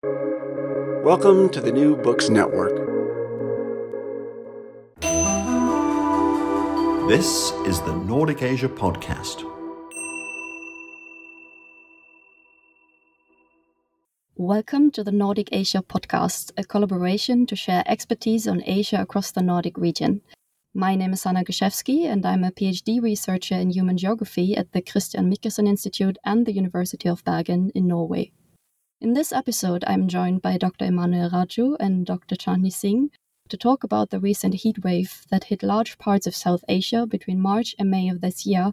Welcome 0.00 1.48
to 1.48 1.60
the 1.60 1.72
New 1.72 1.96
Books 1.96 2.28
Network. 2.28 2.76
This 7.08 7.50
is 7.66 7.80
the 7.80 7.96
Nordic 8.06 8.40
Asia 8.44 8.68
Podcast. 8.68 9.42
Welcome 14.36 14.92
to 14.92 15.02
the 15.02 15.10
Nordic 15.10 15.48
Asia 15.50 15.82
Podcast, 15.82 16.52
a 16.56 16.62
collaboration 16.62 17.44
to 17.46 17.56
share 17.56 17.82
expertise 17.86 18.46
on 18.46 18.62
Asia 18.66 19.00
across 19.00 19.32
the 19.32 19.42
Nordic 19.42 19.76
region. 19.76 20.20
My 20.74 20.94
name 20.94 21.12
is 21.12 21.26
Anna 21.26 21.42
Geschewski, 21.42 22.04
and 22.04 22.24
I'm 22.24 22.44
a 22.44 22.52
PhD 22.52 23.02
researcher 23.02 23.56
in 23.56 23.70
human 23.70 23.96
geography 23.96 24.56
at 24.56 24.70
the 24.70 24.80
Christian 24.80 25.28
Michelsen 25.28 25.66
Institute 25.66 26.18
and 26.24 26.46
the 26.46 26.52
University 26.52 27.08
of 27.08 27.24
Bergen 27.24 27.72
in 27.74 27.88
Norway. 27.88 28.30
In 29.00 29.12
this 29.12 29.32
episode, 29.32 29.84
I'm 29.86 30.08
joined 30.08 30.42
by 30.42 30.58
Dr. 30.58 30.86
Emmanuel 30.86 31.30
Raju 31.30 31.76
and 31.78 32.04
Dr. 32.04 32.34
Chandni 32.34 32.72
Singh 32.72 33.12
to 33.48 33.56
talk 33.56 33.84
about 33.84 34.10
the 34.10 34.18
recent 34.18 34.54
heat 34.54 34.82
wave 34.82 35.24
that 35.30 35.44
hit 35.44 35.62
large 35.62 35.98
parts 35.98 36.26
of 36.26 36.34
South 36.34 36.64
Asia 36.68 37.06
between 37.06 37.40
March 37.40 37.76
and 37.78 37.92
May 37.92 38.08
of 38.08 38.20
this 38.20 38.44
year 38.44 38.72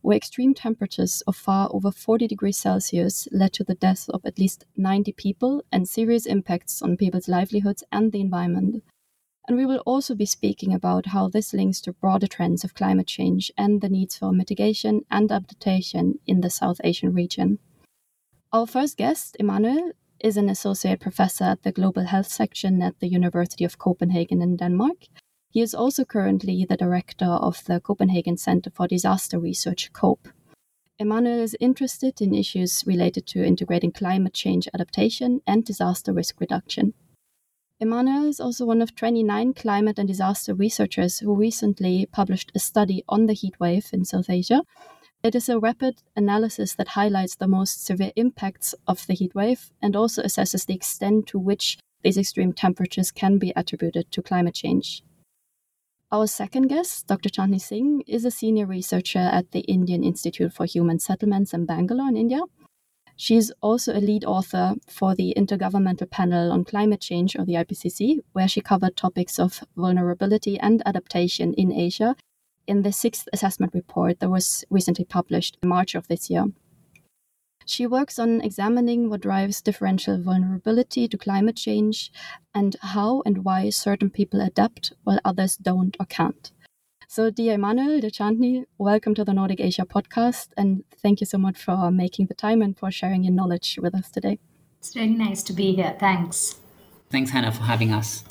where 0.00 0.16
extreme 0.16 0.54
temperatures 0.54 1.22
of 1.26 1.36
far 1.36 1.68
over 1.74 1.92
40 1.92 2.26
degrees 2.26 2.56
Celsius 2.56 3.28
led 3.32 3.52
to 3.52 3.64
the 3.64 3.74
death 3.74 4.08
of 4.08 4.24
at 4.24 4.38
least 4.38 4.64
90 4.78 5.12
people 5.12 5.62
and 5.70 5.86
serious 5.86 6.24
impacts 6.24 6.80
on 6.80 6.96
people's 6.96 7.28
livelihoods 7.28 7.84
and 7.92 8.12
the 8.12 8.22
environment. 8.22 8.82
And 9.46 9.58
we 9.58 9.66
will 9.66 9.82
also 9.84 10.14
be 10.14 10.24
speaking 10.24 10.72
about 10.72 11.08
how 11.08 11.28
this 11.28 11.52
links 11.52 11.82
to 11.82 11.92
broader 11.92 12.26
trends 12.26 12.64
of 12.64 12.72
climate 12.72 13.08
change 13.08 13.52
and 13.58 13.82
the 13.82 13.90
needs 13.90 14.16
for 14.16 14.32
mitigation 14.32 15.02
and 15.10 15.30
adaptation 15.30 16.18
in 16.26 16.40
the 16.40 16.48
South 16.48 16.80
Asian 16.82 17.12
region. 17.12 17.58
Our 18.56 18.66
first 18.66 18.96
guest, 18.96 19.36
Emmanuel, 19.38 19.92
is 20.18 20.38
an 20.38 20.48
associate 20.48 21.00
professor 21.00 21.44
at 21.44 21.62
the 21.62 21.72
Global 21.72 22.04
Health 22.04 22.28
section 22.28 22.80
at 22.80 22.98
the 23.00 23.06
University 23.06 23.64
of 23.64 23.76
Copenhagen 23.76 24.40
in 24.40 24.56
Denmark 24.56 24.96
he 25.56 25.62
is 25.62 25.74
also 25.74 26.04
currently 26.04 26.64
the 26.64 26.76
director 26.76 27.26
of 27.26 27.64
the 27.64 27.80
Copenhagen 27.80 28.36
Center 28.36 28.70
for 28.70 28.86
Disaster 28.86 29.38
Research, 29.38 29.92
COPE. 29.92 30.28
Emmanuel 30.98 31.40
is 31.40 31.56
interested 31.60 32.20
in 32.20 32.34
issues 32.34 32.82
related 32.86 33.26
to 33.28 33.44
integrating 33.44 33.90
climate 33.90 34.34
change 34.34 34.68
adaptation 34.74 35.40
and 35.46 35.64
disaster 35.64 36.12
risk 36.12 36.40
reduction. 36.40 36.94
Emmanuel 37.80 38.26
is 38.26 38.40
also 38.40 38.64
one 38.64 38.82
of 38.82 38.94
29 38.94 39.54
climate 39.54 39.98
and 39.98 40.08
disaster 40.08 40.54
researchers 40.54 41.18
who 41.20 41.34
recently 41.34 42.06
published 42.12 42.52
a 42.54 42.58
study 42.58 43.02
on 43.08 43.26
the 43.26 43.34
heat 43.34 43.58
wave 43.60 43.88
in 43.92 44.04
South 44.04 44.28
Asia. 44.30 44.62
It 45.26 45.34
is 45.34 45.48
a 45.48 45.58
rapid 45.58 46.04
analysis 46.14 46.74
that 46.74 46.94
highlights 46.94 47.34
the 47.34 47.48
most 47.48 47.84
severe 47.84 48.12
impacts 48.14 48.76
of 48.86 49.04
the 49.08 49.14
heat 49.14 49.34
wave 49.34 49.72
and 49.82 49.96
also 49.96 50.22
assesses 50.22 50.66
the 50.66 50.74
extent 50.74 51.26
to 51.26 51.36
which 51.36 51.78
these 52.04 52.16
extreme 52.16 52.52
temperatures 52.52 53.10
can 53.10 53.36
be 53.36 53.52
attributed 53.56 54.12
to 54.12 54.22
climate 54.22 54.54
change. 54.54 55.02
Our 56.12 56.28
second 56.28 56.68
guest, 56.68 57.08
Dr. 57.08 57.28
Chandni 57.28 57.60
Singh, 57.60 58.04
is 58.06 58.24
a 58.24 58.30
senior 58.30 58.66
researcher 58.66 59.18
at 59.18 59.50
the 59.50 59.62
Indian 59.62 60.04
Institute 60.04 60.52
for 60.52 60.64
Human 60.64 61.00
Settlements 61.00 61.52
in 61.52 61.66
Bangalore, 61.66 62.08
in 62.08 62.16
India. 62.16 62.42
She 63.16 63.36
is 63.36 63.52
also 63.60 63.98
a 63.98 64.06
lead 64.08 64.24
author 64.24 64.76
for 64.88 65.16
the 65.16 65.34
Intergovernmental 65.36 66.08
Panel 66.08 66.52
on 66.52 66.64
Climate 66.64 67.00
Change, 67.00 67.34
or 67.34 67.44
the 67.44 67.54
IPCC, 67.54 68.20
where 68.32 68.46
she 68.46 68.60
covered 68.60 68.96
topics 68.96 69.40
of 69.40 69.64
vulnerability 69.76 70.56
and 70.60 70.84
adaptation 70.86 71.52
in 71.54 71.72
Asia 71.72 72.14
in 72.66 72.82
the 72.82 72.92
sixth 72.92 73.28
assessment 73.32 73.74
report 73.74 74.20
that 74.20 74.30
was 74.30 74.64
recently 74.70 75.04
published 75.04 75.56
in 75.62 75.68
March 75.68 75.94
of 75.94 76.08
this 76.08 76.30
year. 76.30 76.46
She 77.64 77.86
works 77.86 78.18
on 78.18 78.40
examining 78.42 79.10
what 79.10 79.22
drives 79.22 79.60
differential 79.60 80.22
vulnerability 80.22 81.08
to 81.08 81.18
climate 81.18 81.56
change 81.56 82.12
and 82.54 82.76
how 82.80 83.22
and 83.26 83.44
why 83.44 83.70
certain 83.70 84.08
people 84.08 84.40
adapt 84.40 84.92
while 85.02 85.18
others 85.24 85.56
don't 85.56 85.96
or 85.98 86.06
can't. 86.06 86.52
So, 87.08 87.30
dear 87.30 87.54
Emmanuel 87.54 88.00
de 88.00 88.10
Chandni, 88.10 88.66
welcome 88.78 89.14
to 89.14 89.24
the 89.24 89.32
Nordic 89.32 89.60
Asia 89.60 89.84
podcast, 89.84 90.48
and 90.56 90.84
thank 91.02 91.20
you 91.20 91.26
so 91.26 91.38
much 91.38 91.58
for 91.58 91.90
making 91.90 92.26
the 92.26 92.34
time 92.34 92.62
and 92.62 92.78
for 92.78 92.90
sharing 92.90 93.24
your 93.24 93.32
knowledge 93.32 93.78
with 93.80 93.94
us 93.94 94.10
today. 94.10 94.38
It's 94.78 94.94
very 94.94 95.08
nice 95.08 95.42
to 95.44 95.52
be 95.52 95.74
here. 95.74 95.96
Thanks. 95.98 96.56
Thanks, 97.10 97.30
Hannah, 97.30 97.52
for 97.52 97.62
having 97.62 97.92
us. 97.92 98.24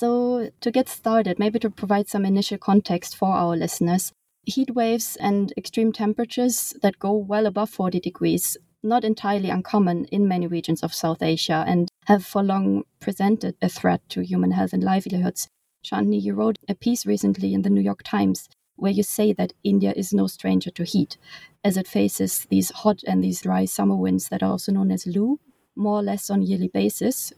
So, 0.00 0.48
to 0.62 0.70
get 0.70 0.88
started, 0.88 1.38
maybe 1.38 1.58
to 1.58 1.68
provide 1.68 2.08
some 2.08 2.24
initial 2.24 2.56
context 2.56 3.14
for 3.14 3.34
our 3.34 3.54
listeners, 3.54 4.14
heat 4.46 4.74
waves 4.74 5.14
and 5.20 5.52
extreme 5.58 5.92
temperatures 5.92 6.72
that 6.80 6.98
go 6.98 7.12
well 7.12 7.44
above 7.44 7.68
40 7.68 8.00
degrees 8.00 8.56
not 8.82 9.04
entirely 9.04 9.50
uncommon 9.50 10.06
in 10.06 10.26
many 10.26 10.46
regions 10.46 10.82
of 10.82 10.94
South 10.94 11.22
Asia 11.22 11.66
and 11.68 11.90
have 12.06 12.24
for 12.24 12.42
long 12.42 12.84
presented 12.98 13.56
a 13.60 13.68
threat 13.68 14.00
to 14.08 14.24
human 14.24 14.52
health 14.52 14.72
and 14.72 14.82
livelihoods. 14.82 15.48
Chandni, 15.84 16.18
you 16.18 16.32
wrote 16.32 16.56
a 16.66 16.74
piece 16.74 17.04
recently 17.04 17.52
in 17.52 17.60
the 17.60 17.68
New 17.68 17.82
York 17.82 18.02
Times 18.02 18.48
where 18.76 18.92
you 18.92 19.02
say 19.02 19.34
that 19.34 19.52
India 19.62 19.92
is 19.94 20.14
no 20.14 20.26
stranger 20.26 20.70
to 20.70 20.84
heat, 20.84 21.18
as 21.62 21.76
it 21.76 21.86
faces 21.86 22.46
these 22.48 22.70
hot 22.70 23.00
and 23.06 23.22
these 23.22 23.42
dry 23.42 23.66
summer 23.66 23.96
winds 23.96 24.30
that 24.30 24.42
are 24.42 24.52
also 24.52 24.72
known 24.72 24.90
as 24.90 25.06
Lu, 25.06 25.38
more 25.76 25.98
or 25.98 26.02
less 26.02 26.30
on 26.30 26.40
a 26.40 26.44
yearly 26.46 26.68
basis. 26.68 27.34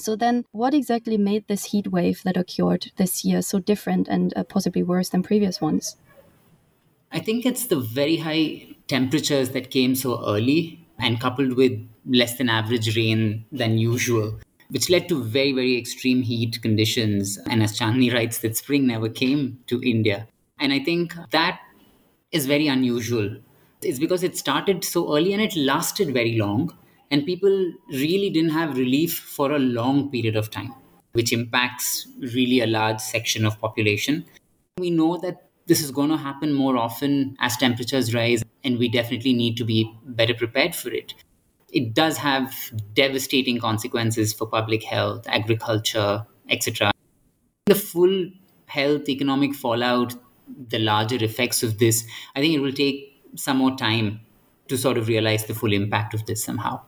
So 0.00 0.14
then, 0.14 0.44
what 0.52 0.74
exactly 0.74 1.18
made 1.18 1.48
this 1.48 1.64
heat 1.64 1.88
wave 1.90 2.22
that 2.22 2.36
occurred 2.36 2.92
this 2.96 3.24
year 3.24 3.42
so 3.42 3.58
different 3.58 4.08
and 4.08 4.32
uh, 4.36 4.44
possibly 4.44 4.82
worse 4.82 5.08
than 5.08 5.22
previous 5.22 5.60
ones? 5.60 5.96
I 7.10 7.18
think 7.18 7.44
it's 7.44 7.66
the 7.66 7.80
very 7.80 8.16
high 8.16 8.68
temperatures 8.86 9.50
that 9.50 9.70
came 9.70 9.94
so 9.94 10.24
early 10.26 10.86
and 10.98 11.20
coupled 11.20 11.54
with 11.54 11.88
less 12.06 12.36
than 12.38 12.48
average 12.48 12.96
rain 12.96 13.44
than 13.50 13.78
usual, 13.78 14.38
which 14.70 14.90
led 14.90 15.08
to 15.08 15.22
very, 15.22 15.52
very 15.52 15.76
extreme 15.76 16.22
heat 16.22 16.60
conditions. 16.62 17.38
And 17.48 17.62
as 17.62 17.78
Chandni 17.78 18.12
writes, 18.14 18.38
that 18.38 18.56
spring 18.56 18.86
never 18.86 19.08
came 19.08 19.60
to 19.66 19.80
India. 19.82 20.28
And 20.60 20.72
I 20.72 20.80
think 20.80 21.14
that 21.30 21.60
is 22.30 22.46
very 22.46 22.68
unusual. 22.68 23.36
It's 23.82 23.98
because 23.98 24.22
it 24.22 24.36
started 24.36 24.84
so 24.84 25.16
early 25.16 25.32
and 25.32 25.40
it 25.40 25.56
lasted 25.56 26.12
very 26.12 26.36
long. 26.36 26.76
And 27.10 27.24
people 27.24 27.72
really 27.88 28.30
didn't 28.30 28.50
have 28.50 28.76
relief 28.76 29.18
for 29.18 29.52
a 29.52 29.58
long 29.58 30.10
period 30.10 30.36
of 30.36 30.50
time, 30.50 30.74
which 31.12 31.32
impacts 31.32 32.06
really 32.20 32.60
a 32.60 32.66
large 32.66 33.00
section 33.00 33.46
of 33.46 33.58
population. 33.60 34.26
We 34.78 34.90
know 34.90 35.16
that 35.18 35.48
this 35.66 35.82
is 35.82 35.90
going 35.90 36.10
to 36.10 36.16
happen 36.16 36.52
more 36.52 36.76
often 36.76 37.36
as 37.40 37.56
temperatures 37.56 38.14
rise, 38.14 38.42
and 38.64 38.78
we 38.78 38.88
definitely 38.88 39.32
need 39.32 39.56
to 39.58 39.64
be 39.64 39.92
better 40.04 40.34
prepared 40.34 40.74
for 40.74 40.90
it. 40.90 41.14
It 41.70 41.94
does 41.94 42.16
have 42.18 42.54
devastating 42.94 43.58
consequences 43.60 44.32
for 44.32 44.46
public 44.46 44.82
health, 44.82 45.26
agriculture, 45.28 46.26
etc. 46.48 46.90
The 47.66 47.74
full 47.74 48.30
health, 48.66 49.08
economic 49.08 49.54
fallout, 49.54 50.14
the 50.68 50.78
larger 50.78 51.22
effects 51.22 51.62
of 51.62 51.78
this, 51.78 52.06
I 52.34 52.40
think 52.40 52.54
it 52.54 52.60
will 52.60 52.72
take 52.72 53.22
some 53.34 53.58
more 53.58 53.76
time 53.76 54.20
to 54.68 54.78
sort 54.78 54.96
of 54.96 55.08
realize 55.08 55.44
the 55.44 55.54
full 55.54 55.72
impact 55.72 56.14
of 56.14 56.24
this 56.24 56.42
somehow. 56.42 56.80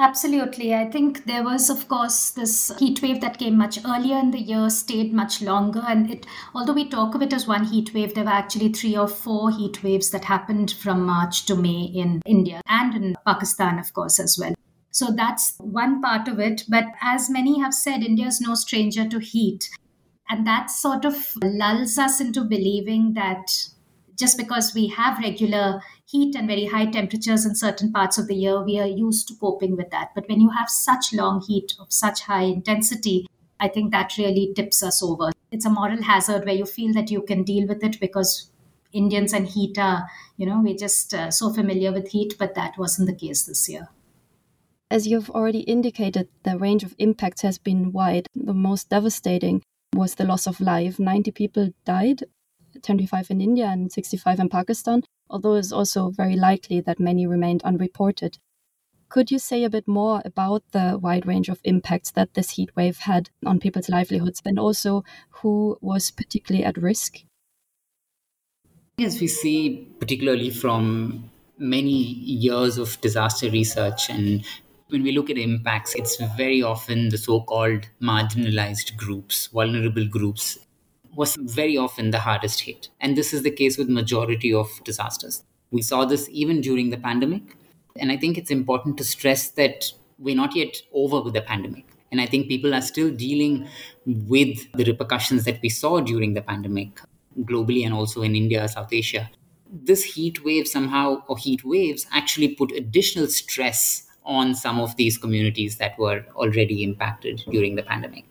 Absolutely. 0.00 0.72
I 0.72 0.88
think 0.88 1.24
there 1.24 1.42
was, 1.42 1.68
of 1.68 1.88
course, 1.88 2.30
this 2.30 2.70
heat 2.78 3.02
wave 3.02 3.20
that 3.20 3.38
came 3.38 3.58
much 3.58 3.80
earlier 3.84 4.16
in 4.18 4.30
the 4.30 4.40
year, 4.40 4.70
stayed 4.70 5.12
much 5.12 5.42
longer. 5.42 5.82
And 5.84 6.08
it, 6.08 6.24
although 6.54 6.72
we 6.72 6.88
talk 6.88 7.16
of 7.16 7.22
it 7.22 7.32
as 7.32 7.48
one 7.48 7.64
heat 7.64 7.92
wave, 7.92 8.14
there 8.14 8.22
were 8.22 8.30
actually 8.30 8.72
three 8.72 8.96
or 8.96 9.08
four 9.08 9.50
heat 9.50 9.82
waves 9.82 10.10
that 10.10 10.24
happened 10.24 10.70
from 10.70 11.04
March 11.04 11.46
to 11.46 11.56
May 11.56 11.90
in 11.92 12.22
India 12.26 12.62
and 12.68 12.94
in 12.94 13.16
Pakistan, 13.26 13.80
of 13.80 13.92
course, 13.92 14.20
as 14.20 14.38
well. 14.40 14.54
So 14.92 15.06
that's 15.10 15.56
one 15.58 16.00
part 16.00 16.28
of 16.28 16.38
it. 16.38 16.62
But 16.68 16.84
as 17.02 17.28
many 17.28 17.58
have 17.60 17.74
said, 17.74 18.04
India 18.04 18.26
is 18.26 18.40
no 18.40 18.54
stranger 18.54 19.08
to 19.08 19.18
heat. 19.18 19.68
And 20.30 20.46
that 20.46 20.70
sort 20.70 21.04
of 21.04 21.32
lulls 21.42 21.98
us 21.98 22.20
into 22.20 22.44
believing 22.44 23.14
that 23.14 23.50
just 24.16 24.36
because 24.36 24.74
we 24.74 24.88
have 24.88 25.18
regular 25.18 25.80
heat 26.10 26.34
and 26.34 26.48
very 26.48 26.64
high 26.64 26.86
temperatures 26.86 27.44
in 27.44 27.54
certain 27.54 27.92
parts 27.92 28.16
of 28.16 28.28
the 28.28 28.34
year, 28.34 28.64
we 28.64 28.80
are 28.80 28.86
used 28.86 29.28
to 29.28 29.34
coping 29.34 29.76
with 29.76 29.90
that. 29.90 30.10
But 30.14 30.26
when 30.28 30.40
you 30.40 30.48
have 30.50 30.70
such 30.70 31.12
long 31.12 31.42
heat 31.46 31.74
of 31.78 31.92
such 31.92 32.22
high 32.22 32.44
intensity, 32.44 33.28
I 33.60 33.68
think 33.68 33.92
that 33.92 34.16
really 34.16 34.52
tips 34.56 34.82
us 34.82 35.02
over. 35.02 35.32
It's 35.50 35.66
a 35.66 35.70
moral 35.70 36.02
hazard 36.02 36.46
where 36.46 36.54
you 36.54 36.64
feel 36.64 36.94
that 36.94 37.10
you 37.10 37.20
can 37.22 37.42
deal 37.42 37.68
with 37.68 37.84
it 37.84 38.00
because 38.00 38.50
Indians 38.92 39.34
and 39.34 39.46
heat 39.46 39.78
are, 39.78 40.08
you 40.38 40.46
know, 40.46 40.62
we're 40.62 40.76
just 40.76 41.12
uh, 41.12 41.30
so 41.30 41.52
familiar 41.52 41.92
with 41.92 42.08
heat, 42.08 42.36
but 42.38 42.54
that 42.54 42.78
wasn't 42.78 43.08
the 43.08 43.14
case 43.14 43.44
this 43.44 43.68
year. 43.68 43.88
As 44.90 45.06
you've 45.06 45.28
already 45.28 45.60
indicated, 45.60 46.28
the 46.42 46.56
range 46.56 46.84
of 46.84 46.94
impacts 46.96 47.42
has 47.42 47.58
been 47.58 47.92
wide. 47.92 48.26
The 48.34 48.54
most 48.54 48.88
devastating 48.88 49.62
was 49.94 50.14
the 50.14 50.24
loss 50.24 50.46
of 50.46 50.58
life. 50.58 50.98
90 50.98 51.32
people 51.32 51.68
died, 51.84 52.24
25 52.82 53.30
in 53.30 53.42
India 53.42 53.66
and 53.66 53.92
65 53.92 54.40
in 54.40 54.48
Pakistan 54.48 55.02
although 55.30 55.54
it's 55.54 55.72
also 55.72 56.10
very 56.10 56.36
likely 56.36 56.80
that 56.80 57.00
many 57.00 57.26
remained 57.26 57.62
unreported. 57.62 58.38
Could 59.08 59.30
you 59.30 59.38
say 59.38 59.64
a 59.64 59.70
bit 59.70 59.88
more 59.88 60.20
about 60.24 60.62
the 60.72 60.98
wide 61.00 61.26
range 61.26 61.48
of 61.48 61.60
impacts 61.64 62.10
that 62.12 62.34
this 62.34 62.50
heat 62.50 62.74
wave 62.76 62.98
had 62.98 63.30
on 63.44 63.58
people's 63.58 63.88
livelihoods 63.88 64.42
and 64.44 64.58
also 64.58 65.02
who 65.30 65.78
was 65.80 66.10
particularly 66.10 66.64
at 66.64 66.76
risk? 66.76 67.22
Yes, 68.98 69.20
we 69.20 69.28
see, 69.28 69.88
particularly 69.98 70.50
from 70.50 71.30
many 71.56 71.92
years 71.92 72.78
of 72.78 73.00
disaster 73.00 73.50
research 73.50 74.10
and 74.10 74.44
when 74.88 75.02
we 75.02 75.12
look 75.12 75.28
at 75.30 75.38
impacts, 75.38 75.94
it's 75.94 76.16
very 76.36 76.62
often 76.62 77.10
the 77.10 77.18
so 77.18 77.42
called 77.42 77.88
marginalized 78.00 78.96
groups, 78.96 79.48
vulnerable 79.48 80.06
groups, 80.06 80.58
was 81.18 81.34
very 81.34 81.76
often 81.76 82.12
the 82.12 82.20
hardest 82.20 82.60
hit. 82.60 82.90
And 83.00 83.16
this 83.16 83.32
is 83.34 83.42
the 83.42 83.50
case 83.50 83.76
with 83.76 83.88
majority 83.88 84.54
of 84.54 84.68
disasters. 84.84 85.42
We 85.72 85.82
saw 85.82 86.04
this 86.04 86.28
even 86.30 86.60
during 86.60 86.90
the 86.90 86.96
pandemic. 86.96 87.42
And 87.96 88.12
I 88.12 88.16
think 88.16 88.38
it's 88.38 88.52
important 88.52 88.96
to 88.98 89.04
stress 89.04 89.50
that 89.62 89.90
we're 90.20 90.36
not 90.36 90.54
yet 90.54 90.76
over 90.92 91.20
with 91.20 91.34
the 91.34 91.42
pandemic. 91.42 91.86
And 92.12 92.20
I 92.20 92.26
think 92.26 92.46
people 92.46 92.72
are 92.72 92.80
still 92.80 93.10
dealing 93.10 93.66
with 94.06 94.70
the 94.72 94.84
repercussions 94.84 95.42
that 95.42 95.58
we 95.60 95.70
saw 95.70 95.98
during 95.98 96.34
the 96.34 96.40
pandemic 96.40 97.00
globally 97.40 97.84
and 97.84 97.92
also 97.92 98.22
in 98.22 98.36
India, 98.36 98.68
South 98.68 98.92
Asia. 98.92 99.28
This 99.72 100.04
heat 100.04 100.44
wave 100.44 100.68
somehow, 100.68 101.24
or 101.26 101.36
heat 101.36 101.64
waves, 101.64 102.06
actually 102.12 102.54
put 102.54 102.70
additional 102.70 103.26
stress 103.26 104.04
on 104.24 104.54
some 104.54 104.78
of 104.78 104.94
these 104.94 105.18
communities 105.18 105.78
that 105.78 105.98
were 105.98 106.24
already 106.36 106.84
impacted 106.84 107.42
during 107.50 107.74
the 107.74 107.82
pandemic. 107.82 108.24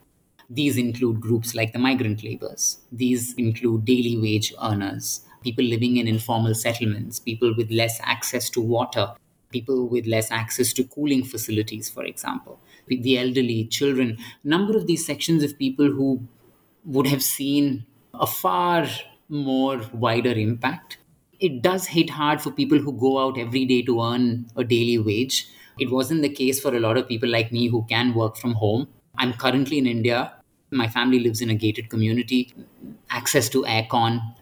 These 0.50 0.78
include 0.78 1.20
groups 1.20 1.54
like 1.56 1.74
the 1.74 1.80
migrant 1.80 2.24
laborers. 2.24 2.80
These 2.92 3.34
include 3.34 3.86
daily 3.86 4.18
wage 4.18 4.54
earners, 4.62 5.26
people 5.42 5.64
living 5.66 5.98
in 5.98 6.08
informal 6.08 6.56
settlements, 6.56 7.20
people 7.20 7.54
with 7.56 7.70
less 7.72 8.00
access 8.04 8.50
to 8.52 8.62
water, 8.62 9.14
people 9.52 9.88
with 9.88 10.06
less 10.06 10.32
access 10.32 10.74
to 10.74 10.84
cooling 10.84 11.24
facilities, 11.24 11.90
for 11.90 12.04
example, 12.04 12.60
the 12.88 13.18
elderly, 13.18 13.66
children, 13.66 14.18
number 14.44 14.78
of 14.78 14.88
these 14.88 15.06
sections 15.06 15.44
of 15.44 15.58
people 15.58 15.88
who 15.88 16.26
would 16.86 17.08
have 17.08 17.24
seen 17.24 17.86
a 18.14 18.28
far 18.28 18.88
more 19.30 19.82
wider 19.94 20.32
impact. 20.32 20.98
It 21.40 21.62
does 21.62 21.88
hit 21.88 22.12
hard 22.12 22.42
for 22.42 22.52
people 22.52 22.80
who 22.80 22.94
go 22.94 23.20
out 23.20 23.38
every 23.38 23.66
day 23.66 23.82
to 23.84 24.02
earn 24.02 24.48
a 24.56 24.64
daily 24.64 24.98
wage 24.98 25.48
it 25.80 25.92
wasn't 25.92 26.24
the 26.24 26.30
case 26.30 26.60
for 26.60 26.76
a 26.76 26.80
lot 26.80 26.98
of 26.98 27.08
people 27.08 27.30
like 27.30 27.52
me 27.52 27.68
who 27.68 27.86
can 27.88 28.14
work 28.16 28.36
from 28.36 28.54
home. 28.54 28.88
I'm 29.18 29.34
currently 29.34 29.78
in 29.78 29.86
India. 29.86 30.34
My 30.72 30.88
family 30.88 31.20
lives 31.20 31.42
in 31.42 31.50
a 31.50 31.56
gated 31.56 31.90
community, 31.90 32.54
access 33.10 33.50
to 33.50 33.64
aircon. 33.64 34.36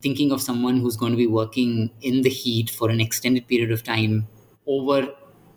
Thinking 0.00 0.30
of 0.32 0.40
someone 0.42 0.80
who's 0.80 0.96
going 0.96 1.12
to 1.12 1.16
be 1.16 1.26
working 1.26 1.90
in 2.02 2.22
the 2.22 2.30
heat 2.30 2.70
for 2.70 2.90
an 2.90 3.00
extended 3.00 3.46
period 3.48 3.70
of 3.72 3.82
time 3.82 4.26
over 4.66 5.14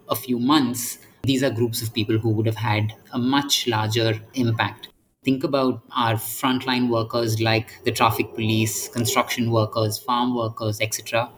a 0.10 0.16
few 0.16 0.40
months, 0.40 0.98
these 1.24 1.44
are 1.44 1.50
groups 1.52 1.82
of 1.82 1.94
people 1.94 2.18
who 2.18 2.30
would 2.30 2.46
have 2.46 2.56
had 2.56 2.94
a 3.14 3.20
much 3.20 3.68
larger 3.68 4.20
impact. 4.34 4.90
Think 5.24 5.44
about 5.44 5.84
our 5.96 6.14
frontline 6.16 6.90
workers 6.90 7.42
like 7.42 7.84
the 7.84 7.92
traffic 7.92 8.34
police, 8.34 8.88
construction 8.88 9.52
workers, 9.52 9.98
farm 10.00 10.36
workers, 10.36 10.80
etc 10.82 11.30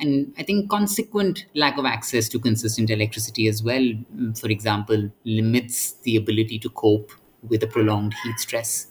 and 0.00 0.34
I 0.38 0.42
think 0.42 0.70
consequent 0.70 1.46
lack 1.54 1.78
of 1.78 1.84
access 1.84 2.28
to 2.30 2.38
consistent 2.40 2.90
electricity 2.90 3.46
as 3.46 3.62
well, 3.62 3.80
mm, 3.82 4.38
for 4.38 4.48
example, 4.48 5.10
limits 5.24 5.92
the 6.02 6.16
ability 6.16 6.58
to 6.60 6.70
cope 6.70 7.12
with 7.48 7.62
a 7.62 7.66
prolonged 7.66 8.14
heat 8.22 8.38
stress. 8.38 8.88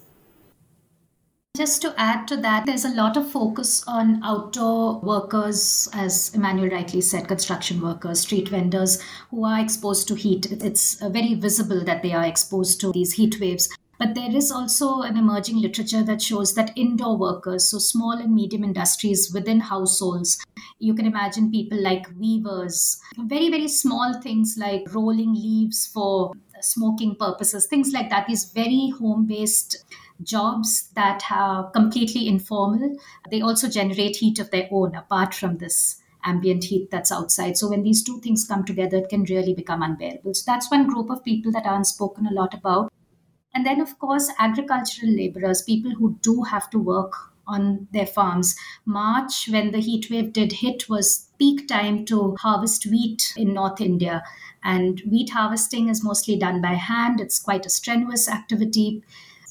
Just 1.55 1.83
to 1.83 1.94
add 1.97 2.27
to 2.29 2.38
that, 2.38 2.65
there's 2.65 2.83
a 2.83 2.95
lot 2.95 3.15
of 3.15 3.29
focus 3.29 3.83
on 3.88 4.23
outdoor 4.23 5.00
workers, 5.01 5.88
as 5.94 6.33
Emmanuel 6.33 6.71
rightly 6.71 7.00
said, 7.00 7.27
construction 7.27 7.79
workers, 7.79 8.21
street 8.21 8.50
vendors 8.50 9.00
who 9.29 9.45
are 9.45 9.59
exposed 9.59 10.07
to 10.07 10.15
heat. 10.15 10.51
It's 10.51 11.00
uh, 11.00 11.09
very 11.09 11.35
visible 11.35 11.83
that 11.83 12.01
they 12.01 12.11
are 12.11 12.25
exposed 12.25 12.81
to 12.81 12.91
these 12.91 13.13
heat 13.13 13.39
waves. 13.39 13.69
But 14.00 14.15
there 14.15 14.35
is 14.35 14.51
also 14.51 15.01
an 15.01 15.15
emerging 15.15 15.61
literature 15.61 16.01
that 16.01 16.23
shows 16.23 16.56
that 16.56 16.75
indoor 16.75 17.17
workers, 17.17 17.69
so 17.69 17.77
small 17.77 18.13
and 18.13 18.33
medium 18.33 18.63
industries 18.63 19.31
within 19.31 19.59
households, 19.59 20.44
you 20.79 20.95
can 20.95 21.06
imagine 21.06 21.51
people 21.51 21.79
like 21.81 22.07
weavers, 22.19 22.99
very, 23.17 23.51
very 23.51 23.67
small 23.67 24.19
things 24.21 24.56
like 24.57 24.91
rolling 24.94 25.35
leaves 25.35 25.85
for 25.85 26.33
smoking 26.63 27.15
purposes, 27.15 27.68
things 27.68 27.92
like 27.92 28.10
that, 28.10 28.27
these 28.27 28.45
very 28.45 28.92
home 29.00 29.25
based 29.25 29.86
jobs 30.21 30.89
that 30.95 31.24
are 31.31 31.69
completely 31.71 32.27
informal. 32.27 32.95
They 33.30 33.42
also 33.42 33.68
generate 33.68 34.18
heat 34.18 34.39
of 34.39 34.51
their 34.51 34.68
own 34.71 34.95
apart 34.95 35.33
from 35.33 35.57
this 35.57 36.00
ambient 36.25 36.63
heat 36.63 36.89
that's 36.89 37.12
outside. 37.12 37.57
So 37.57 37.69
when 37.69 37.83
these 37.83 38.04
two 38.04 38.19
things 38.21 38.45
come 38.48 38.63
together, 38.63 38.98
it 38.98 39.10
can 39.10 39.24
really 39.24 39.54
become 39.54 39.81
unbearable. 39.81 40.33
So 40.33 40.44
that's 40.45 40.71
one 40.71 40.88
group 40.88 41.10
of 41.10 41.24
people 41.24 41.51
that 41.51 41.65
aren't 41.65 41.88
spoken 41.88 42.27
a 42.27 42.33
lot 42.33 42.54
about. 42.54 42.92
And 43.54 43.66
then, 43.66 43.81
of 43.81 44.00
course, 44.00 44.31
agricultural 44.39 45.12
laborers, 45.12 45.62
people 45.62 45.92
who 45.92 46.18
do 46.21 46.44
have 46.44 46.69
to 46.71 46.80
work 46.80 47.13
on 47.45 47.88
their 47.92 48.07
farms. 48.07 48.56
March, 48.86 49.48
when 49.50 49.71
the 49.71 49.80
heat 49.80 50.09
wave 50.09 50.33
did 50.33 50.54
hit, 50.54 50.89
was 50.89 51.30
peak 51.38 51.68
time 51.68 52.06
to 52.06 52.36
harvest 52.39 52.86
wheat 52.86 53.33
in 53.36 53.54
North 53.54 53.81
India. 53.81 54.24
And 54.63 55.01
wheat 55.10 55.31
harvesting 55.31 55.89
is 55.89 56.04
mostly 56.04 56.38
done 56.38 56.62
by 56.62 56.74
hand, 56.74 57.19
it's 57.19 57.39
quite 57.39 57.65
a 57.65 57.69
strenuous 57.69 58.30
activity. 58.30 59.04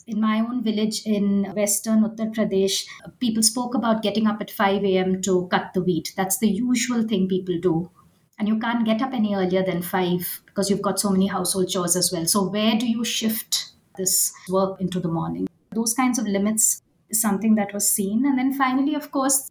In 0.06 0.20
my 0.20 0.40
own 0.40 0.62
village 0.62 1.02
in 1.06 1.44
western 1.54 2.02
Uttar 2.02 2.34
Pradesh, 2.34 2.86
people 3.20 3.42
spoke 3.42 3.74
about 3.74 4.02
getting 4.02 4.26
up 4.26 4.40
at 4.40 4.50
5 4.50 4.84
a.m. 4.84 5.22
to 5.22 5.46
cut 5.48 5.74
the 5.74 5.82
wheat. 5.82 6.12
That's 6.16 6.38
the 6.38 6.48
usual 6.48 7.06
thing 7.06 7.28
people 7.28 7.58
do. 7.60 7.90
And 8.38 8.48
you 8.48 8.58
can't 8.58 8.84
get 8.84 9.02
up 9.02 9.12
any 9.12 9.34
earlier 9.34 9.62
than 9.62 9.82
5 9.82 10.42
because 10.46 10.70
you've 10.70 10.82
got 10.82 10.98
so 10.98 11.10
many 11.10 11.26
household 11.28 11.68
chores 11.68 11.94
as 11.94 12.10
well. 12.10 12.26
So, 12.26 12.48
where 12.48 12.76
do 12.76 12.88
you 12.88 13.04
shift 13.04 13.72
this 13.96 14.32
work 14.48 14.80
into 14.80 15.00
the 15.00 15.08
morning. 15.08 15.48
Those 15.74 15.94
kinds 15.94 16.18
of 16.18 16.26
limits 16.26 16.82
is 17.10 17.20
something 17.20 17.54
that 17.56 17.72
was 17.72 17.88
seen. 17.88 18.24
And 18.26 18.38
then 18.38 18.52
finally, 18.52 18.94
of 18.94 19.10
course, 19.10 19.50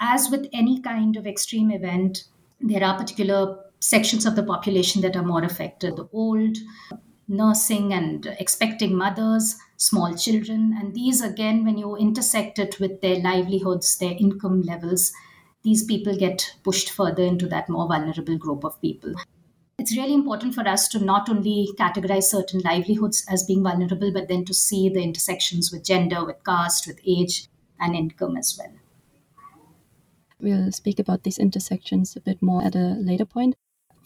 as 0.00 0.30
with 0.30 0.48
any 0.52 0.80
kind 0.80 1.16
of 1.16 1.26
extreme 1.26 1.70
event, 1.70 2.24
there 2.60 2.84
are 2.84 2.98
particular 2.98 3.58
sections 3.88 4.26
of 4.26 4.36
the 4.36 4.42
population 4.42 5.00
that 5.02 5.16
are 5.16 5.24
more 5.24 5.42
affected 5.44 5.96
the 5.96 6.08
old, 6.12 6.58
nursing 7.26 7.92
and 7.92 8.26
expecting 8.38 8.94
mothers, 8.94 9.56
small 9.76 10.14
children. 10.14 10.76
And 10.78 10.94
these, 10.94 11.22
again, 11.22 11.64
when 11.64 11.78
you 11.78 11.96
intersect 11.96 12.58
it 12.58 12.78
with 12.78 13.00
their 13.00 13.16
livelihoods, 13.16 13.96
their 13.98 14.16
income 14.18 14.62
levels, 14.62 15.12
these 15.62 15.84
people 15.84 16.16
get 16.16 16.54
pushed 16.62 16.90
further 16.90 17.22
into 17.22 17.48
that 17.48 17.68
more 17.68 17.88
vulnerable 17.88 18.36
group 18.36 18.64
of 18.64 18.80
people 18.80 19.14
it's 19.78 19.96
really 19.96 20.14
important 20.14 20.54
for 20.54 20.66
us 20.66 20.88
to 20.88 20.98
not 20.98 21.28
only 21.28 21.68
categorize 21.78 22.24
certain 22.24 22.60
livelihoods 22.64 23.24
as 23.30 23.44
being 23.44 23.62
vulnerable, 23.62 24.12
but 24.12 24.26
then 24.26 24.44
to 24.44 24.52
see 24.52 24.88
the 24.88 25.00
intersections 25.00 25.70
with 25.72 25.84
gender, 25.84 26.24
with 26.24 26.42
caste, 26.44 26.86
with 26.86 26.98
age, 27.06 27.48
and 27.78 27.94
income 27.94 28.36
as 28.36 28.58
well. 28.58 28.72
We'll 30.40 30.72
speak 30.72 30.98
about 30.98 31.22
these 31.22 31.38
intersections 31.38 32.16
a 32.16 32.20
bit 32.20 32.42
more 32.42 32.64
at 32.64 32.74
a 32.74 32.96
later 32.98 33.24
point. 33.24 33.54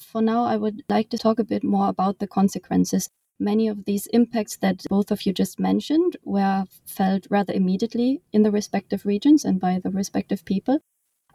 For 0.03 0.21
now, 0.21 0.45
I 0.45 0.57
would 0.57 0.83
like 0.89 1.09
to 1.11 1.19
talk 1.19 1.39
a 1.39 1.45
bit 1.45 1.65
more 1.65 1.89
about 1.89 2.19
the 2.19 2.27
consequences. 2.27 3.09
Many 3.39 3.69
of 3.69 3.85
these 3.85 4.07
impacts 4.09 4.57
that 4.59 4.85
both 4.91 5.11
of 5.11 5.25
you 5.25 5.33
just 5.33 5.59
mentioned 5.59 6.17
were 6.25 6.67
felt 6.85 7.27
rather 7.31 7.53
immediately 7.53 8.21
in 8.33 8.43
the 8.43 8.51
respective 8.51 9.07
regions 9.07 9.45
and 9.45 9.59
by 9.61 9.79
the 9.79 9.91
respective 9.91 10.45
people. 10.45 10.81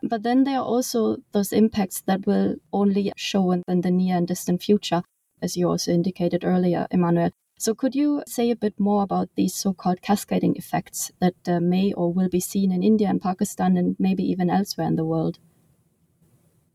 But 0.04 0.24
then 0.24 0.44
there 0.44 0.60
are 0.60 0.66
also 0.66 1.18
those 1.32 1.54
impacts 1.54 2.02
that 2.02 2.28
will 2.28 2.56
only 2.74 3.14
show 3.16 3.52
in, 3.52 3.64
the 3.68 3.92
near 3.92 4.18
and 4.18 4.28
distant 4.28 4.62
future, 4.62 5.04
as 5.42 5.58
you 5.58 5.70
also 5.70 5.92
indicated 5.92 6.44
earlier, 6.44 6.88
Emmanuel. 6.92 7.32
So, 7.58 7.74
could 7.74 7.96
you 7.96 8.24
say 8.28 8.52
a 8.52 8.56
bit 8.56 8.80
more 8.80 9.04
about 9.04 9.30
these 9.36 9.56
so 9.56 9.74
called 9.74 10.02
cascading 10.02 10.56
effects 10.58 11.12
that 11.20 11.48
uh, 11.48 11.60
may 11.60 11.94
or 11.94 12.14
will 12.14 12.30
be 12.30 12.40
seen 12.40 12.72
in 12.72 12.84
India 12.84 13.08
and 13.10 13.22
Pakistan 13.22 13.78
and 13.78 13.96
maybe 14.00 14.24
even 14.24 14.50
elsewhere 14.50 14.88
in 14.88 14.96
the 14.98 15.06
world? 15.06 15.40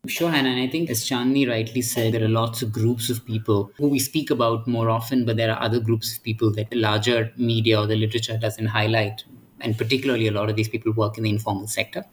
Sure, 0.08 0.32
Hannah. 0.32 0.48
And 0.48 0.60
I 0.60 0.66
think, 0.66 0.90
as 0.90 1.04
Chandni 1.04 1.48
rightly 1.48 1.80
said, 1.80 2.12
there 2.12 2.24
are 2.24 2.28
lots 2.28 2.60
of 2.60 2.72
groups 2.72 3.08
of 3.08 3.24
people 3.24 3.70
who 3.76 3.86
we 3.86 4.00
speak 4.00 4.30
about 4.30 4.66
more 4.66 4.90
often, 4.90 5.24
but 5.24 5.36
there 5.36 5.48
are 5.52 5.62
other 5.62 5.78
groups 5.78 6.16
of 6.16 6.24
people 6.24 6.50
that 6.54 6.70
the 6.70 6.76
larger 6.76 7.32
media 7.36 7.80
or 7.80 7.86
the 7.86 7.94
literature 7.94 8.36
doesn't 8.36 8.66
highlight. 8.66 9.22
And 9.60 9.78
particularly, 9.78 10.26
a 10.26 10.32
lot 10.32 10.50
of 10.50 10.56
these 10.56 10.68
people 10.68 10.92
work 10.92 11.18
in 11.18 11.22
the 11.22 11.30
informal 11.30 11.68
sector. 11.68 12.04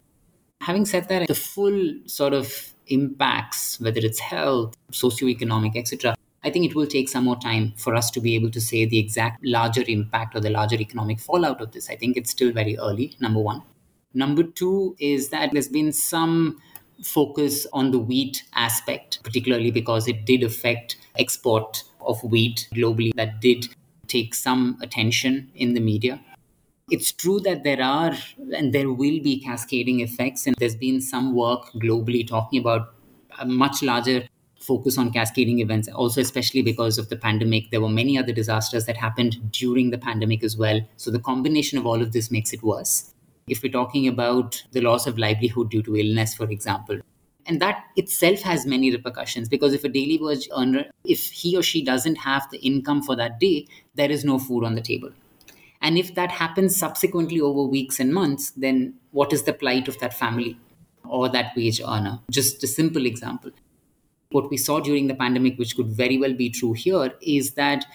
Having 0.61 0.85
said 0.85 1.09
that, 1.09 1.27
the 1.27 1.33
full 1.33 1.95
sort 2.05 2.33
of 2.33 2.73
impacts, 2.85 3.79
whether 3.79 4.01
it's 4.01 4.19
health, 4.19 4.75
socioeconomic, 4.91 5.75
etc., 5.75 6.15
I 6.43 6.51
think 6.51 6.69
it 6.69 6.75
will 6.75 6.85
take 6.85 7.09
some 7.09 7.23
more 7.23 7.39
time 7.39 7.73
for 7.75 7.95
us 7.95 8.11
to 8.11 8.21
be 8.21 8.35
able 8.35 8.51
to 8.51 8.61
say 8.61 8.85
the 8.85 8.99
exact 8.99 9.43
larger 9.43 9.83
impact 9.87 10.35
or 10.35 10.41
the 10.41 10.51
larger 10.51 10.75
economic 10.75 11.19
fallout 11.19 11.59
of 11.59 11.71
this. 11.71 11.89
I 11.89 11.95
think 11.95 12.17
it's 12.17 12.29
still 12.29 12.51
very 12.51 12.77
early, 12.77 13.15
number 13.19 13.39
one. 13.39 13.63
Number 14.13 14.43
two 14.43 14.95
is 14.99 15.29
that 15.29 15.51
there's 15.53 15.67
been 15.67 15.91
some 15.91 16.61
focus 17.03 17.65
on 17.73 17.91
the 17.91 17.99
wheat 17.99 18.43
aspect, 18.55 19.19
particularly 19.23 19.71
because 19.71 20.07
it 20.07 20.25
did 20.25 20.43
affect 20.43 20.97
export 21.17 21.83
of 22.01 22.23
wheat 22.23 22.67
globally. 22.73 23.13
That 23.15 23.41
did 23.41 23.67
take 24.07 24.33
some 24.33 24.77
attention 24.81 25.51
in 25.55 25.73
the 25.73 25.79
media. 25.79 26.19
It's 26.89 27.11
true 27.11 27.39
that 27.41 27.63
there 27.63 27.81
are 27.81 28.13
and 28.55 28.73
there 28.73 28.91
will 28.91 29.21
be 29.21 29.39
cascading 29.39 29.99
effects, 29.99 30.47
and 30.47 30.55
there's 30.57 30.75
been 30.75 31.01
some 31.01 31.35
work 31.35 31.71
globally 31.75 32.27
talking 32.27 32.59
about 32.59 32.93
a 33.39 33.45
much 33.45 33.83
larger 33.83 34.27
focus 34.59 34.97
on 34.97 35.11
cascading 35.11 35.59
events, 35.59 35.87
also, 35.87 36.19
especially 36.19 36.61
because 36.61 36.97
of 36.97 37.09
the 37.09 37.15
pandemic. 37.15 37.71
There 37.71 37.81
were 37.81 37.89
many 37.89 38.17
other 38.17 38.33
disasters 38.33 38.85
that 38.85 38.97
happened 38.97 39.51
during 39.51 39.91
the 39.91 39.97
pandemic 39.97 40.43
as 40.43 40.57
well. 40.57 40.81
So, 40.97 41.11
the 41.11 41.19
combination 41.19 41.77
of 41.77 41.85
all 41.85 42.01
of 42.01 42.11
this 42.11 42.31
makes 42.31 42.53
it 42.53 42.63
worse. 42.63 43.13
If 43.49 43.63
we're 43.63 43.71
talking 43.71 44.07
about 44.07 44.63
the 44.71 44.81
loss 44.81 45.07
of 45.07 45.17
livelihood 45.17 45.69
due 45.71 45.83
to 45.83 45.97
illness, 45.97 46.33
for 46.33 46.49
example, 46.49 46.99
And 47.49 47.59
that 47.61 47.85
itself 47.95 48.41
has 48.41 48.67
many 48.67 48.91
repercussions 48.91 49.49
because 49.49 49.73
if 49.73 49.83
a 49.83 49.89
daily 49.89 50.19
wage 50.21 50.47
earner, 50.55 50.85
if 51.03 51.25
he 51.31 51.57
or 51.57 51.63
she 51.63 51.83
doesn't 51.83 52.17
have 52.17 52.47
the 52.51 52.59
income 52.59 53.01
for 53.01 53.15
that 53.15 53.39
day, 53.39 53.65
there 53.95 54.11
is 54.11 54.23
no 54.23 54.37
food 54.37 54.63
on 54.63 54.75
the 54.75 54.81
table. 54.81 55.09
And 55.81 55.97
if 55.97 56.13
that 56.13 56.29
happens 56.29 56.75
subsequently 56.75 57.41
over 57.41 57.63
weeks 57.63 57.99
and 57.99 58.13
months, 58.13 58.51
then 58.51 58.93
what 59.11 59.33
is 59.33 59.43
the 59.43 59.53
plight 59.53 59.87
of 59.87 59.97
that 59.99 60.13
family 60.13 60.57
or 61.03 61.27
that 61.29 61.55
wage 61.55 61.81
earner? 61.81 62.19
Just 62.29 62.63
a 62.63 62.67
simple 62.67 63.07
example. 63.07 63.51
What 64.31 64.51
we 64.51 64.57
saw 64.57 64.79
during 64.79 65.07
the 65.07 65.15
pandemic, 65.15 65.57
which 65.57 65.75
could 65.75 65.87
very 65.87 66.19
well 66.19 66.33
be 66.33 66.51
true 66.51 66.73
here, 66.73 67.15
is 67.19 67.53
that 67.53 67.85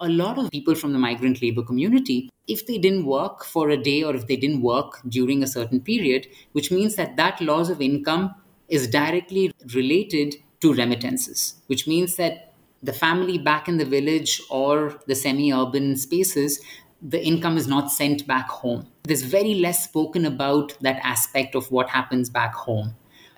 a 0.00 0.08
lot 0.08 0.38
of 0.38 0.50
people 0.50 0.74
from 0.74 0.92
the 0.92 0.98
migrant 0.98 1.42
labor 1.42 1.62
community, 1.62 2.30
if 2.48 2.66
they 2.66 2.78
didn't 2.78 3.04
work 3.04 3.44
for 3.44 3.70
a 3.70 3.76
day 3.76 4.02
or 4.02 4.14
if 4.14 4.26
they 4.26 4.36
didn't 4.36 4.62
work 4.62 5.00
during 5.08 5.42
a 5.42 5.46
certain 5.46 5.80
period, 5.80 6.26
which 6.52 6.70
means 6.70 6.96
that 6.96 7.16
that 7.16 7.40
loss 7.40 7.68
of 7.68 7.80
income 7.80 8.34
is 8.68 8.88
directly 8.88 9.52
related 9.74 10.34
to 10.60 10.72
remittances, 10.72 11.54
which 11.66 11.86
means 11.86 12.16
that 12.16 12.54
the 12.82 12.92
family 12.92 13.36
back 13.36 13.68
in 13.68 13.76
the 13.76 13.84
village 13.84 14.40
or 14.50 14.98
the 15.06 15.14
semi 15.14 15.52
urban 15.52 15.96
spaces 15.96 16.60
the 17.02 17.24
income 17.24 17.56
is 17.56 17.66
not 17.66 17.90
sent 17.90 18.26
back 18.26 18.48
home. 18.48 18.86
There's 19.04 19.22
very 19.22 19.54
less 19.54 19.84
spoken 19.84 20.26
about 20.26 20.76
that 20.82 21.00
aspect 21.02 21.54
of 21.54 21.70
what 21.70 21.88
happens 21.88 22.28
back 22.28 22.54
home. 22.54 22.94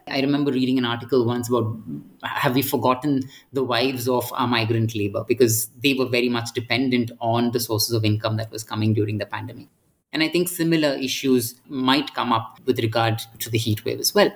I 0.09 0.21
remember 0.21 0.51
reading 0.51 0.79
an 0.79 0.85
article 0.85 1.25
once 1.25 1.49
about 1.49 1.77
have 2.23 2.55
we 2.55 2.63
forgotten 2.63 3.23
the 3.53 3.63
wives 3.63 4.09
of 4.09 4.33
our 4.35 4.47
migrant 4.47 4.95
labor 4.95 5.25
because 5.27 5.69
they 5.83 5.95
were 5.95 6.07
very 6.07 6.29
much 6.29 6.53
dependent 6.55 7.11
on 7.21 7.53
the 7.53 7.61
sources 7.61 7.93
of 7.93 8.05
income 8.05 8.37
that 8.37 8.51
was 8.51 8.65
coming 8.65 8.95
during 8.95 9.19
the 9.19 9.27
pandemic. 9.27 9.69
And 10.13 10.23
I 10.23 10.29
think 10.29 10.49
similar 10.49 10.91
issues 10.95 11.55
might 11.69 12.15
come 12.15 12.33
up 12.33 12.61
with 12.67 12.79
regard 12.81 13.23
to 13.39 13.49
the 13.49 13.59
heat 13.59 13.85
wave 13.85 14.01
as 14.01 14.15
well. 14.15 14.31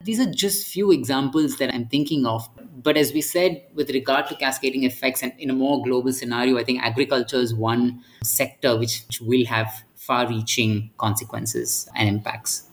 These 0.00 0.20
are 0.20 0.30
just 0.30 0.68
few 0.68 0.92
examples 0.92 1.56
that 1.56 1.74
I'm 1.74 1.86
thinking 1.86 2.24
of. 2.24 2.48
But 2.82 2.96
as 2.96 3.12
we 3.12 3.20
said, 3.20 3.62
with 3.74 3.90
regard 3.90 4.28
to 4.28 4.36
cascading 4.36 4.84
effects 4.84 5.24
and 5.24 5.32
in 5.38 5.50
a 5.50 5.54
more 5.54 5.82
global 5.82 6.12
scenario, 6.12 6.56
I 6.56 6.62
think 6.62 6.82
agriculture 6.82 7.38
is 7.38 7.52
one 7.52 8.04
sector 8.22 8.78
which, 8.78 9.02
which 9.08 9.20
will 9.20 9.44
have 9.46 9.82
far 9.96 10.28
reaching 10.28 10.90
consequences 10.98 11.88
and 11.96 12.08
impacts. 12.08 12.67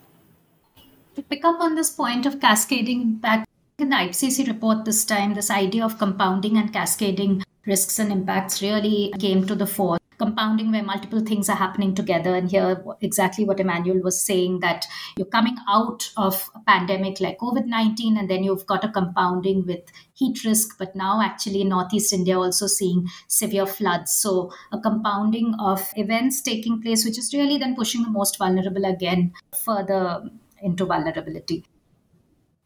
To 1.15 1.21
pick 1.21 1.45
up 1.45 1.61
on 1.61 1.75
this 1.75 1.91
point 1.91 2.25
of 2.25 2.41
cascading 2.41 3.01
impact, 3.01 3.47
in 3.77 3.89
the 3.89 3.95
IPCC 3.95 4.47
report 4.47 4.83
this 4.83 5.05
time, 5.05 5.33
this 5.33 5.49
idea 5.49 5.85
of 5.85 5.97
compounding 5.97 6.57
and 6.57 6.73
cascading 6.73 7.41
risks 7.65 7.99
and 7.99 8.11
impacts 8.11 8.61
really 8.61 9.13
came 9.17 9.47
to 9.47 9.55
the 9.55 9.65
fore. 9.65 9.97
Compounding 10.17 10.71
where 10.71 10.83
multiple 10.83 11.21
things 11.21 11.47
are 11.47 11.55
happening 11.55 11.95
together. 11.95 12.35
And 12.35 12.51
here 12.51 12.83
exactly 12.99 13.45
what 13.45 13.61
emmanuel 13.61 14.01
was 14.01 14.21
saying 14.21 14.59
that 14.59 14.85
you're 15.17 15.27
coming 15.27 15.55
out 15.69 16.09
of 16.17 16.49
a 16.53 16.59
pandemic 16.59 17.21
like 17.21 17.37
covid-19 17.39 18.19
and 18.19 18.29
then 18.29 18.43
you've 18.43 18.65
got 18.65 18.83
a 18.83 18.89
compounding 18.89 19.65
with 19.65 19.83
heat 20.13 20.43
risk. 20.43 20.77
But 20.77 20.95
now 20.97 21.21
actually 21.21 21.63
northeast 21.63 22.13
india 22.13 22.37
also 22.37 22.67
seeing 22.67 23.07
severe 23.27 23.65
floods. 23.65 24.13
So 24.13 24.53
a 24.71 24.79
compounding 24.79 25.55
of 25.59 25.85
events 25.95 26.41
taking 26.41 26.81
place 26.81 27.05
which 27.05 27.17
is 27.17 27.33
really 27.33 27.57
then 27.57 27.75
pushing 27.75 28.03
the 28.03 28.09
most 28.09 28.37
vulnerable 28.37 28.85
again 28.85 29.33
further 29.65 30.29
into 30.61 30.85
vulnerability 30.85 31.65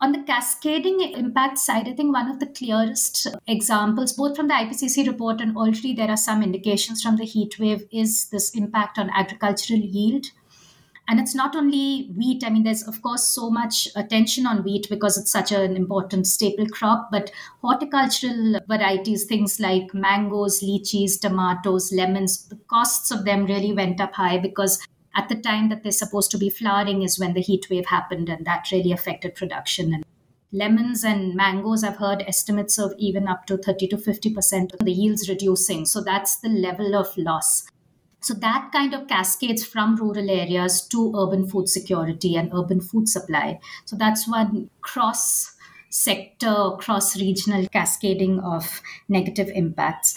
on 0.01 0.13
the 0.13 0.23
cascading 0.23 1.01
impact 1.01 1.57
side, 1.57 1.87
I 1.87 1.93
think 1.93 2.13
one 2.13 2.29
of 2.31 2.39
the 2.39 2.47
clearest 2.47 3.27
examples, 3.47 4.13
both 4.13 4.37
from 4.37 4.47
the 4.47 4.53
IPCC 4.53 5.05
report 5.07 5.41
and 5.41 5.57
already 5.57 5.93
there 5.93 6.09
are 6.09 6.17
some 6.17 6.41
indications 6.41 7.01
from 7.01 7.17
the 7.17 7.25
heat 7.25 7.59
wave, 7.59 7.85
is 7.91 8.29
this 8.29 8.51
impact 8.51 8.97
on 8.97 9.09
agricultural 9.09 9.79
yield. 9.79 10.27
And 11.09 11.19
it's 11.19 11.33
not 11.33 11.55
only 11.55 12.11
wheat. 12.15 12.43
I 12.45 12.51
mean, 12.51 12.61
there's 12.61 12.87
of 12.87 13.01
course 13.01 13.23
so 13.23 13.49
much 13.49 13.87
attention 13.95 14.45
on 14.45 14.63
wheat 14.63 14.87
because 14.91 15.17
it's 15.17 15.31
such 15.31 15.51
an 15.51 15.75
important 15.75 16.27
staple 16.27 16.67
crop, 16.67 17.09
but 17.11 17.31
horticultural 17.63 18.59
varieties, 18.67 19.25
things 19.25 19.59
like 19.59 19.91
mangoes, 19.91 20.61
lychees, 20.61 21.19
tomatoes, 21.19 21.91
lemons, 21.91 22.47
the 22.47 22.59
costs 22.67 23.09
of 23.09 23.25
them 23.25 23.45
really 23.47 23.73
went 23.73 23.99
up 23.99 24.13
high 24.13 24.37
because 24.37 24.79
at 25.15 25.29
the 25.29 25.35
time 25.35 25.69
that 25.69 25.83
they're 25.83 25.91
supposed 25.91 26.31
to 26.31 26.37
be 26.37 26.49
flowering 26.49 27.01
is 27.01 27.19
when 27.19 27.33
the 27.33 27.41
heat 27.41 27.67
wave 27.69 27.87
happened 27.87 28.29
and 28.29 28.45
that 28.45 28.69
really 28.71 28.91
affected 28.91 29.35
production. 29.35 29.93
And 29.93 30.05
lemons 30.51 31.03
and 31.03 31.35
mangoes 31.35 31.83
i've 31.83 31.97
heard 31.97 32.23
estimates 32.27 32.79
of 32.79 32.93
even 32.97 33.27
up 33.27 33.45
to 33.45 33.55
30 33.57 33.87
to 33.87 33.97
50% 33.97 34.73
of 34.73 34.79
the 34.85 34.91
yields 34.91 35.29
reducing. 35.29 35.85
So 35.85 36.01
that's 36.01 36.37
the 36.37 36.49
level 36.49 36.95
of 36.95 37.15
loss. 37.17 37.67
So 38.21 38.33
that 38.35 38.71
kind 38.73 38.93
of 38.93 39.07
cascades 39.07 39.65
from 39.65 39.95
rural 39.95 40.29
areas 40.29 40.85
to 40.87 41.13
urban 41.15 41.47
food 41.47 41.69
security 41.69 42.35
and 42.35 42.51
urban 42.53 42.81
food 42.81 43.07
supply. 43.07 43.59
So 43.85 43.95
that's 43.95 44.27
one 44.27 44.69
cross 44.81 45.55
sector 45.89 46.71
cross 46.77 47.19
regional 47.19 47.67
cascading 47.67 48.39
of 48.41 48.81
negative 49.07 49.49
impacts 49.55 50.15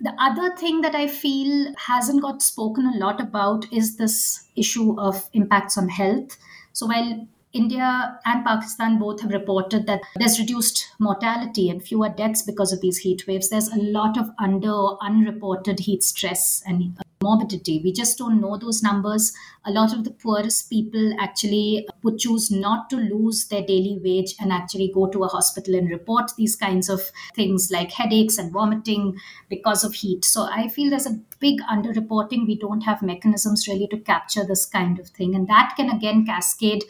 the 0.00 0.14
other 0.18 0.54
thing 0.56 0.80
that 0.82 0.94
I 0.94 1.08
feel 1.08 1.72
hasn't 1.86 2.22
got 2.22 2.42
spoken 2.42 2.86
a 2.86 2.98
lot 2.98 3.20
about 3.20 3.70
is 3.72 3.96
this 3.96 4.48
issue 4.56 4.98
of 4.98 5.28
impacts 5.32 5.76
on 5.76 5.88
health. 5.88 6.36
So 6.72 6.86
while 6.86 7.26
India 7.52 8.20
and 8.24 8.44
Pakistan 8.44 8.98
both 8.98 9.20
have 9.22 9.30
reported 9.30 9.86
that 9.86 10.00
there's 10.16 10.38
reduced 10.38 10.92
mortality 10.98 11.70
and 11.70 11.82
fewer 11.82 12.08
deaths 12.08 12.42
because 12.42 12.72
of 12.72 12.80
these 12.80 12.98
heat 12.98 13.26
waves. 13.26 13.48
There's 13.48 13.68
a 13.68 13.76
lot 13.76 14.18
of 14.18 14.30
under 14.38 14.70
or 14.70 14.98
unreported 15.00 15.80
heat 15.80 16.02
stress 16.02 16.62
and 16.66 16.98
morbidity. 17.22 17.80
We 17.82 17.92
just 17.92 18.18
don't 18.18 18.40
know 18.40 18.56
those 18.56 18.82
numbers. 18.82 19.32
A 19.64 19.70
lot 19.70 19.92
of 19.92 20.04
the 20.04 20.10
poorest 20.10 20.70
people 20.70 21.14
actually 21.18 21.88
would 22.02 22.18
choose 22.18 22.50
not 22.50 22.88
to 22.90 22.96
lose 22.96 23.48
their 23.48 23.62
daily 23.62 23.98
wage 24.02 24.34
and 24.38 24.52
actually 24.52 24.92
go 24.94 25.08
to 25.08 25.24
a 25.24 25.28
hospital 25.28 25.74
and 25.74 25.90
report 25.90 26.30
these 26.36 26.54
kinds 26.54 26.88
of 26.88 27.00
things 27.34 27.70
like 27.72 27.90
headaches 27.90 28.38
and 28.38 28.52
vomiting 28.52 29.18
because 29.48 29.84
of 29.84 29.94
heat. 29.94 30.24
So 30.24 30.42
I 30.44 30.68
feel 30.68 30.90
there's 30.90 31.06
a 31.06 31.20
big 31.40 31.60
underreporting. 31.62 32.46
We 32.46 32.58
don't 32.58 32.82
have 32.82 33.02
mechanisms 33.02 33.66
really 33.66 33.88
to 33.88 33.98
capture 33.98 34.44
this 34.44 34.66
kind 34.66 34.98
of 34.98 35.08
thing. 35.08 35.34
And 35.34 35.48
that 35.48 35.74
can 35.76 35.90
again 35.90 36.24
cascade 36.24 36.84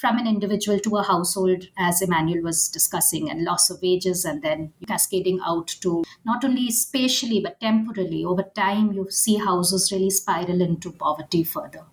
from 0.00 0.16
an 0.16 0.26
individual 0.26 0.78
to 0.80 0.96
a 0.96 1.02
household, 1.02 1.68
as 1.76 2.00
Emmanuel 2.00 2.42
was 2.42 2.68
discussing, 2.70 3.30
and 3.30 3.44
loss 3.44 3.68
of 3.68 3.82
wages, 3.82 4.24
and 4.24 4.40
then 4.40 4.72
cascading 4.86 5.38
out 5.44 5.68
to 5.68 6.02
not 6.24 6.42
only 6.42 6.70
spatially 6.70 7.38
but 7.38 7.60
temporally. 7.60 8.24
Over 8.24 8.44
time, 8.54 8.92
you 8.92 9.10
see 9.10 9.36
houses 9.36 9.92
really 9.92 10.08
spiral 10.08 10.62
into 10.62 10.90
poverty 10.90 11.44
further. 11.44 11.84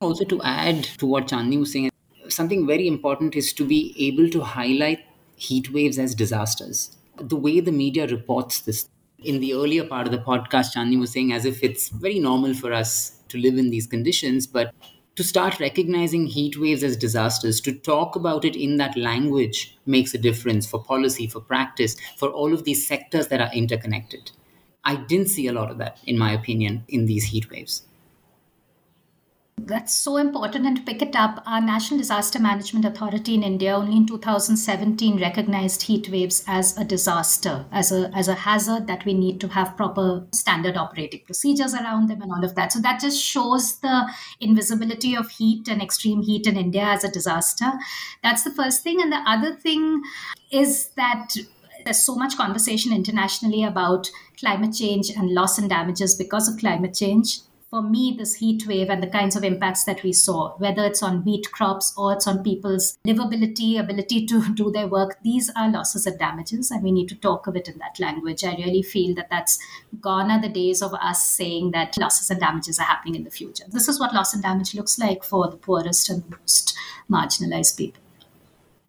Also, 0.00 0.24
to 0.24 0.42
add 0.42 0.82
to 0.98 1.06
what 1.06 1.28
Chandni 1.28 1.60
was 1.60 1.72
saying, 1.72 1.90
something 2.28 2.66
very 2.66 2.88
important 2.88 3.36
is 3.36 3.52
to 3.52 3.64
be 3.64 3.94
able 3.98 4.28
to 4.30 4.40
highlight 4.40 5.04
heat 5.36 5.72
waves 5.72 5.98
as 5.98 6.14
disasters. 6.14 6.96
The 7.20 7.36
way 7.36 7.60
the 7.60 7.72
media 7.72 8.08
reports 8.08 8.60
this. 8.60 8.88
In 9.22 9.38
the 9.40 9.52
earlier 9.52 9.84
part 9.84 10.06
of 10.06 10.12
the 10.12 10.18
podcast, 10.18 10.74
Chandni 10.74 10.98
was 10.98 11.12
saying 11.12 11.32
as 11.32 11.44
if 11.44 11.62
it's 11.62 11.90
very 11.90 12.18
normal 12.18 12.54
for 12.54 12.72
us 12.72 13.20
to 13.28 13.38
live 13.38 13.58
in 13.58 13.68
these 13.68 13.86
conditions, 13.86 14.46
but 14.46 14.74
to 15.16 15.24
start 15.24 15.60
recognizing 15.60 16.26
heat 16.26 16.58
waves 16.58 16.82
as 16.82 16.96
disasters, 16.96 17.60
to 17.62 17.72
talk 17.72 18.16
about 18.16 18.44
it 18.44 18.56
in 18.56 18.76
that 18.78 18.96
language 18.96 19.76
makes 19.86 20.14
a 20.14 20.18
difference 20.18 20.66
for 20.66 20.82
policy, 20.82 21.26
for 21.26 21.40
practice, 21.40 21.96
for 22.16 22.30
all 22.30 22.52
of 22.52 22.64
these 22.64 22.86
sectors 22.86 23.28
that 23.28 23.40
are 23.40 23.52
interconnected. 23.52 24.30
I 24.84 24.96
didn't 24.96 25.28
see 25.28 25.46
a 25.46 25.52
lot 25.52 25.70
of 25.70 25.78
that, 25.78 25.98
in 26.06 26.16
my 26.16 26.32
opinion, 26.32 26.84
in 26.88 27.06
these 27.06 27.24
heat 27.24 27.50
waves. 27.50 27.82
That's 29.66 29.94
so 29.94 30.16
important. 30.16 30.64
And 30.64 30.76
to 30.76 30.82
pick 30.82 31.02
it 31.02 31.14
up, 31.14 31.42
our 31.46 31.60
National 31.60 31.98
Disaster 31.98 32.38
Management 32.38 32.84
Authority 32.84 33.34
in 33.34 33.42
India 33.42 33.76
only 33.76 33.96
in 33.96 34.06
2017 34.06 35.20
recognized 35.20 35.82
heat 35.82 36.08
waves 36.08 36.42
as 36.46 36.76
a 36.78 36.84
disaster, 36.84 37.66
as 37.70 37.92
a, 37.92 38.10
as 38.14 38.28
a 38.28 38.34
hazard 38.34 38.86
that 38.86 39.04
we 39.04 39.12
need 39.12 39.40
to 39.40 39.48
have 39.48 39.76
proper 39.76 40.26
standard 40.32 40.76
operating 40.76 41.20
procedures 41.26 41.74
around 41.74 42.08
them 42.08 42.22
and 42.22 42.32
all 42.32 42.44
of 42.44 42.54
that. 42.54 42.72
So 42.72 42.80
that 42.80 43.00
just 43.00 43.22
shows 43.22 43.78
the 43.80 44.10
invisibility 44.40 45.14
of 45.14 45.30
heat 45.30 45.68
and 45.68 45.82
extreme 45.82 46.22
heat 46.22 46.46
in 46.46 46.56
India 46.56 46.84
as 46.84 47.04
a 47.04 47.10
disaster. 47.10 47.70
That's 48.22 48.44
the 48.44 48.54
first 48.54 48.82
thing. 48.82 49.02
And 49.02 49.12
the 49.12 49.22
other 49.26 49.54
thing 49.54 50.02
is 50.50 50.88
that 50.96 51.36
there's 51.84 52.02
so 52.02 52.14
much 52.14 52.36
conversation 52.36 52.92
internationally 52.92 53.64
about 53.64 54.10
climate 54.38 54.74
change 54.74 55.10
and 55.10 55.30
loss 55.30 55.58
and 55.58 55.68
damages 55.68 56.14
because 56.14 56.48
of 56.48 56.58
climate 56.58 56.94
change 56.94 57.40
for 57.70 57.82
me, 57.82 58.16
this 58.18 58.34
heat 58.34 58.66
wave 58.66 58.90
and 58.90 59.00
the 59.00 59.06
kinds 59.06 59.36
of 59.36 59.44
impacts 59.44 59.84
that 59.84 60.02
we 60.02 60.12
saw, 60.12 60.56
whether 60.58 60.84
it's 60.84 61.04
on 61.04 61.24
wheat 61.24 61.52
crops 61.52 61.94
or 61.96 62.12
it's 62.12 62.26
on 62.26 62.42
people's 62.42 62.98
livability, 63.06 63.78
ability 63.78 64.26
to 64.26 64.52
do 64.54 64.72
their 64.72 64.88
work, 64.88 65.18
these 65.22 65.50
are 65.54 65.70
losses 65.70 66.04
and 66.04 66.18
damages, 66.18 66.72
and 66.72 66.82
we 66.82 66.90
need 66.90 67.08
to 67.08 67.14
talk 67.14 67.46
of 67.46 67.54
it 67.54 67.68
in 67.68 67.78
that 67.78 68.00
language. 68.00 68.42
I 68.42 68.56
really 68.56 68.82
feel 68.82 69.14
that 69.14 69.30
that's 69.30 69.56
gone 70.00 70.32
are 70.32 70.40
the 70.40 70.48
days 70.48 70.82
of 70.82 70.92
us 70.94 71.28
saying 71.28 71.70
that 71.70 71.96
losses 71.96 72.28
and 72.28 72.40
damages 72.40 72.80
are 72.80 72.86
happening 72.86 73.14
in 73.14 73.22
the 73.22 73.30
future. 73.30 73.64
This 73.68 73.86
is 73.86 74.00
what 74.00 74.12
loss 74.12 74.34
and 74.34 74.42
damage 74.42 74.74
looks 74.74 74.98
like 74.98 75.22
for 75.22 75.48
the 75.48 75.56
poorest 75.56 76.10
and 76.10 76.28
most 76.28 76.76
marginalized 77.08 77.76
people 77.76 78.02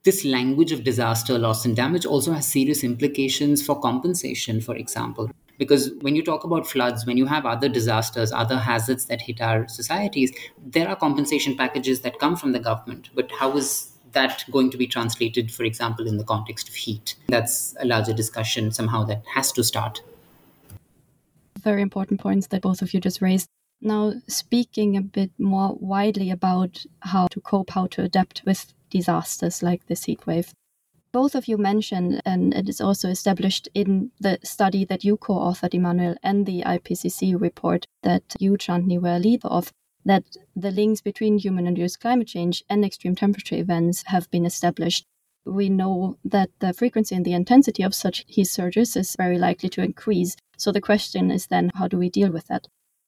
this 0.04 0.26
language 0.26 0.72
of 0.72 0.84
disaster, 0.84 1.38
loss, 1.38 1.64
and 1.64 1.76
damage 1.76 2.08
also 2.08 2.34
has 2.34 2.48
serious 2.48 2.84
implications 2.84 3.64
for 3.64 3.80
compensation, 3.80 4.60
for 4.60 4.76
example. 4.76 5.30
Because 5.62 5.92
when 6.02 6.16
you 6.16 6.24
talk 6.24 6.44
about 6.44 6.66
floods, 6.66 7.06
when 7.06 7.18
you 7.18 7.28
have 7.28 7.46
other 7.46 7.70
disasters, 7.70 8.32
other 8.32 8.58
hazards 8.58 9.06
that 9.06 9.22
hit 9.22 9.42
our 9.42 9.68
societies, 9.68 10.32
there 10.58 10.90
are 10.90 10.96
compensation 10.96 11.56
packages 11.56 12.02
that 12.02 12.18
come 12.18 12.36
from 12.36 12.52
the 12.52 12.60
government. 12.60 13.12
But 13.14 13.30
how 13.32 13.56
is 13.56 13.92
that 14.14 14.44
going 14.50 14.72
to 14.72 14.78
be 14.78 14.88
translated, 14.88 15.52
for 15.52 15.64
example, 15.64 16.08
in 16.08 16.18
the 16.18 16.24
context 16.24 16.68
of 16.68 16.74
heat? 16.74 17.16
That's 17.28 17.76
a 17.80 17.86
larger 17.86 18.12
discussion 18.12 18.72
somehow 18.72 19.04
that 19.04 19.22
has 19.36 19.52
to 19.52 19.64
start. 19.64 20.02
Very 21.60 21.84
important 21.84 22.22
points 22.22 22.48
that 22.48 22.64
both 22.64 22.82
of 22.82 22.92
you 22.92 23.00
just 23.00 23.22
raised. 23.22 23.48
Now, 23.82 24.14
speaking 24.28 24.98
a 24.98 25.02
bit 25.02 25.30
more 25.38 25.78
widely 25.80 26.32
about 26.32 26.84
how 27.02 27.28
to 27.28 27.40
cope, 27.40 27.70
how 27.70 27.86
to 27.86 28.02
adapt 28.02 28.42
with 28.48 28.74
disasters 28.90 29.62
like 29.62 29.86
this 29.86 30.06
heat 30.06 30.26
wave. 30.26 30.56
Both 31.14 31.36
of 31.36 31.50
you 31.50 31.58
mentioned, 31.58 32.22
and 32.26 32.54
it 32.54 32.70
is 32.70 32.80
also 32.80 33.10
established 33.10 33.68
in 33.74 34.12
the 34.22 34.40
study 34.44 34.86
that 34.86 35.04
you 35.04 35.18
co 35.18 35.34
authored, 35.34 35.74
Emmanuel, 35.74 36.16
and 36.24 36.46
the 36.46 36.62
IPCC 36.62 37.40
report 37.40 37.86
that 38.02 38.24
you, 38.40 38.54
Chandni, 38.54 38.98
were 38.98 39.20
lead 39.20 39.42
of, 39.44 39.74
that 40.06 40.24
the 40.56 40.72
links 40.72 41.02
between 41.02 41.38
human 41.38 41.68
induced 41.68 42.00
climate 42.00 42.30
change 42.30 42.64
and 42.70 42.86
extreme 42.86 43.16
temperature 43.16 43.58
events 43.58 44.04
have 44.08 44.32
been 44.32 44.46
established. 44.46 45.06
We 45.44 45.68
know 45.68 46.18
that 46.24 46.50
the 46.60 46.72
frequency 46.72 47.14
and 47.14 47.26
the 47.26 47.34
intensity 47.34 47.84
of 47.84 47.94
such 47.94 48.24
heat 48.28 48.46
surges 48.46 48.96
is 48.96 49.18
very 49.18 49.38
likely 49.38 49.68
to 49.70 49.84
increase. 49.84 50.38
So 50.56 50.72
the 50.72 50.80
question 50.80 51.30
is 51.30 51.48
then, 51.48 51.72
how 51.76 51.90
do 51.90 51.98
we 51.98 52.10
deal 52.10 52.32
with 52.32 52.48
that? 52.48 52.68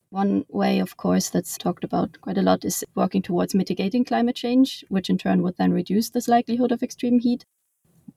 One 0.09 0.43
way, 0.49 0.79
of 0.79 0.97
course, 0.97 1.29
that's 1.29 1.57
talked 1.57 1.85
about 1.85 2.19
quite 2.19 2.37
a 2.37 2.41
lot 2.41 2.65
is 2.65 2.83
working 2.95 3.21
towards 3.21 3.55
mitigating 3.55 4.03
climate 4.03 4.35
change, 4.35 4.83
which 4.89 5.09
in 5.09 5.17
turn 5.17 5.41
would 5.41 5.55
then 5.55 5.71
reduce 5.71 6.09
this 6.09 6.27
likelihood 6.27 6.73
of 6.73 6.83
extreme 6.83 7.19
heat. 7.19 7.45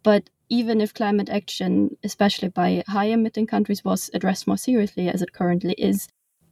But 0.07 0.31
even 0.49 0.81
if 0.81 0.95
climate 0.95 1.29
action, 1.29 1.97
especially 2.05 2.47
by 2.47 2.85
high 2.87 3.07
emitting 3.07 3.49
countries, 3.49 3.85
was 3.85 4.09
addressed 4.15 4.47
more 4.47 4.57
seriously 4.57 5.09
as 5.09 5.21
it 5.21 5.33
currently 5.33 5.73
is, 5.73 6.07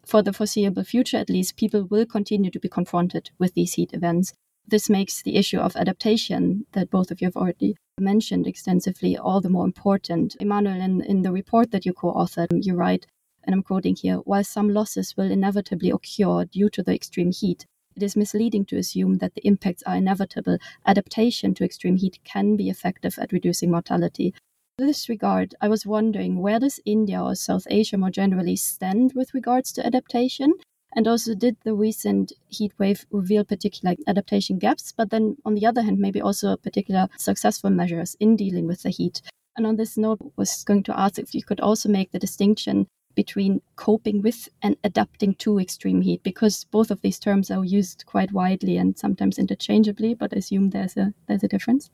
for 0.04 0.22
the 0.22 0.32
foreseeable 0.32 0.82
future 0.82 1.18
at 1.18 1.30
least, 1.30 1.56
people 1.56 1.84
will 1.84 2.04
continue 2.04 2.50
to 2.50 2.58
be 2.58 2.68
confronted 2.68 3.30
with 3.38 3.54
these 3.54 3.74
heat 3.74 3.94
events. 3.94 4.32
This 4.66 4.90
makes 4.90 5.22
the 5.22 5.36
issue 5.36 5.60
of 5.60 5.76
adaptation 5.76 6.66
that 6.72 6.90
both 6.90 7.12
of 7.12 7.20
you 7.20 7.28
have 7.28 7.36
already 7.36 7.76
mentioned 7.96 8.48
extensively 8.48 9.16
all 9.16 9.40
the 9.40 9.50
more 9.50 9.64
important. 9.64 10.34
Emmanuel, 10.40 10.80
in, 10.80 11.00
in 11.02 11.22
the 11.22 11.30
report 11.30 11.70
that 11.70 11.86
you 11.86 11.92
co 11.92 12.12
authored, 12.12 12.48
you 12.66 12.74
write, 12.74 13.06
and 13.44 13.54
I'm 13.54 13.62
quoting 13.62 13.94
here, 13.94 14.16
while 14.16 14.42
some 14.42 14.68
losses 14.68 15.16
will 15.16 15.30
inevitably 15.30 15.90
occur 15.90 16.44
due 16.46 16.70
to 16.70 16.82
the 16.82 16.92
extreme 16.92 17.30
heat, 17.30 17.66
it 17.96 18.02
is 18.02 18.16
misleading 18.16 18.64
to 18.66 18.76
assume 18.76 19.18
that 19.18 19.34
the 19.34 19.46
impacts 19.46 19.82
are 19.84 19.96
inevitable. 19.96 20.58
Adaptation 20.86 21.54
to 21.54 21.64
extreme 21.64 21.96
heat 21.96 22.18
can 22.24 22.56
be 22.56 22.68
effective 22.68 23.18
at 23.18 23.32
reducing 23.32 23.70
mortality. 23.70 24.34
In 24.78 24.86
this 24.86 25.08
regard, 25.08 25.54
I 25.60 25.68
was 25.68 25.86
wondering 25.86 26.40
where 26.40 26.58
does 26.58 26.80
India 26.84 27.22
or 27.22 27.36
South 27.36 27.66
Asia 27.70 27.96
more 27.96 28.10
generally 28.10 28.56
stand 28.56 29.12
with 29.14 29.32
regards 29.32 29.72
to 29.72 29.86
adaptation? 29.86 30.54
And 30.96 31.06
also, 31.08 31.34
did 31.34 31.56
the 31.64 31.74
recent 31.74 32.32
heat 32.48 32.72
wave 32.78 33.06
reveal 33.10 33.44
particular 33.44 33.96
adaptation 34.06 34.58
gaps? 34.58 34.92
But 34.96 35.10
then, 35.10 35.36
on 35.44 35.54
the 35.54 35.66
other 35.66 35.82
hand, 35.82 35.98
maybe 35.98 36.20
also 36.20 36.56
particular 36.56 37.08
successful 37.16 37.70
measures 37.70 38.16
in 38.20 38.36
dealing 38.36 38.66
with 38.66 38.82
the 38.82 38.90
heat. 38.90 39.22
And 39.56 39.66
on 39.66 39.76
this 39.76 39.96
note, 39.96 40.18
I 40.22 40.30
was 40.36 40.64
going 40.64 40.82
to 40.84 40.98
ask 40.98 41.18
if 41.18 41.34
you 41.34 41.42
could 41.44 41.60
also 41.60 41.88
make 41.88 42.10
the 42.10 42.18
distinction 42.18 42.88
between 43.14 43.62
coping 43.76 44.22
with 44.22 44.48
and 44.62 44.76
adapting 44.84 45.34
to 45.36 45.58
extreme 45.58 46.00
heat, 46.00 46.22
because 46.22 46.64
both 46.64 46.90
of 46.90 47.00
these 47.00 47.18
terms 47.18 47.50
are 47.50 47.64
used 47.64 48.04
quite 48.06 48.32
widely 48.32 48.76
and 48.76 48.98
sometimes 48.98 49.38
interchangeably. 49.38 50.14
But 50.14 50.34
I 50.34 50.38
assume 50.38 50.70
there's 50.70 50.96
a 50.96 51.14
there's 51.26 51.44
a 51.44 51.48
difference. 51.48 51.90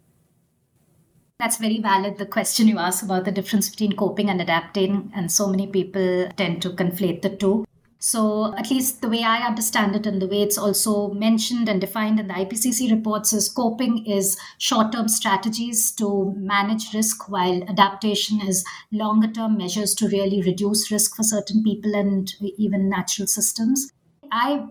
That's 1.39 1.57
very 1.57 1.81
valid. 1.81 2.19
The 2.19 2.27
question 2.27 2.69
you 2.69 2.79
asked 2.79 3.03
about 3.03 3.25
the 3.25 3.33
difference 3.33 3.71
between 3.71 3.93
coping 3.93 4.29
and 4.29 4.43
adapting, 4.43 5.11
and 5.15 5.33
so 5.33 5.49
many 5.49 5.67
people 5.67 6.29
tend 6.37 6.61
to 6.63 6.71
conflate 6.71 7.23
the 7.23 7.31
two. 7.31 7.65
So, 8.03 8.55
at 8.57 8.71
least 8.71 9.03
the 9.03 9.11
way 9.11 9.23
I 9.23 9.47
understand 9.47 9.95
it, 9.95 10.07
and 10.07 10.23
the 10.23 10.27
way 10.27 10.41
it's 10.41 10.57
also 10.57 11.11
mentioned 11.11 11.69
and 11.69 11.83
defined 11.83 12.19
in 12.19 12.29
the 12.29 12.35
IPCC 12.35 12.91
reports, 12.91 13.35
is 13.35 13.51
coping 13.51 14.07
is 14.07 14.39
short 14.57 14.93
term 14.93 15.07
strategies 15.07 15.93
to 15.97 16.33
manage 16.35 16.95
risk, 16.95 17.29
while 17.29 17.63
adaptation 17.69 18.41
is 18.41 18.65
longer 18.91 19.29
term 19.29 19.59
measures 19.59 19.95
to 19.97 20.09
really 20.09 20.41
reduce 20.41 20.91
risk 20.91 21.15
for 21.15 21.23
certain 21.23 21.63
people 21.63 21.95
and 21.95 22.33
even 22.41 22.89
natural 22.89 23.29
systems. 23.29 23.93
I 24.33 24.65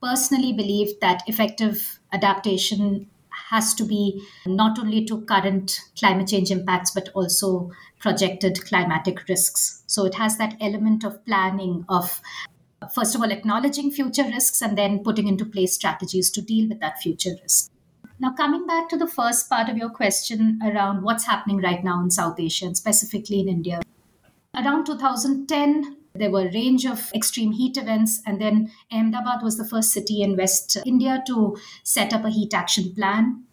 personally 0.00 0.52
believe 0.52 1.00
that 1.00 1.24
effective 1.26 1.98
adaptation 2.12 3.10
has 3.50 3.74
to 3.74 3.84
be 3.84 4.22
not 4.46 4.78
only 4.78 5.04
to 5.06 5.22
current 5.22 5.80
climate 5.98 6.28
change 6.28 6.52
impacts, 6.52 6.92
but 6.92 7.08
also 7.14 7.72
projected 7.98 8.64
climatic 8.64 9.28
risks. 9.28 9.82
So 9.88 10.04
it 10.06 10.14
has 10.14 10.38
that 10.38 10.56
element 10.60 11.02
of 11.02 11.24
planning, 11.26 11.84
of 11.88 12.20
first 12.94 13.14
of 13.14 13.20
all, 13.20 13.30
acknowledging 13.30 13.90
future 13.90 14.24
risks 14.24 14.62
and 14.62 14.76
then 14.76 15.02
putting 15.02 15.28
into 15.28 15.44
place 15.44 15.74
strategies 15.74 16.30
to 16.30 16.42
deal 16.42 16.68
with 16.68 16.80
that 16.80 16.98
future 16.98 17.32
risk. 17.42 17.70
Now, 18.18 18.32
coming 18.32 18.66
back 18.66 18.88
to 18.90 18.96
the 18.96 19.06
first 19.06 19.48
part 19.48 19.68
of 19.68 19.76
your 19.76 19.90
question 19.90 20.58
around 20.64 21.02
what's 21.02 21.26
happening 21.26 21.58
right 21.58 21.84
now 21.84 22.02
in 22.02 22.10
South 22.10 22.40
Asia 22.40 22.66
and 22.66 22.76
specifically 22.76 23.40
in 23.40 23.48
India. 23.48 23.80
Around 24.54 24.86
2010, 24.86 25.96
there 26.14 26.30
were 26.30 26.46
a 26.46 26.52
range 26.52 26.86
of 26.86 27.10
extreme 27.14 27.52
heat 27.52 27.76
events, 27.76 28.22
and 28.24 28.40
then 28.40 28.72
Ahmedabad 28.90 29.42
was 29.42 29.58
the 29.58 29.68
first 29.68 29.92
city 29.92 30.22
in 30.22 30.36
West 30.36 30.78
India 30.86 31.22
to 31.26 31.58
set 31.82 32.14
up 32.14 32.24
a 32.24 32.30
heat 32.30 32.54
action 32.54 32.94
plan. 32.94 33.44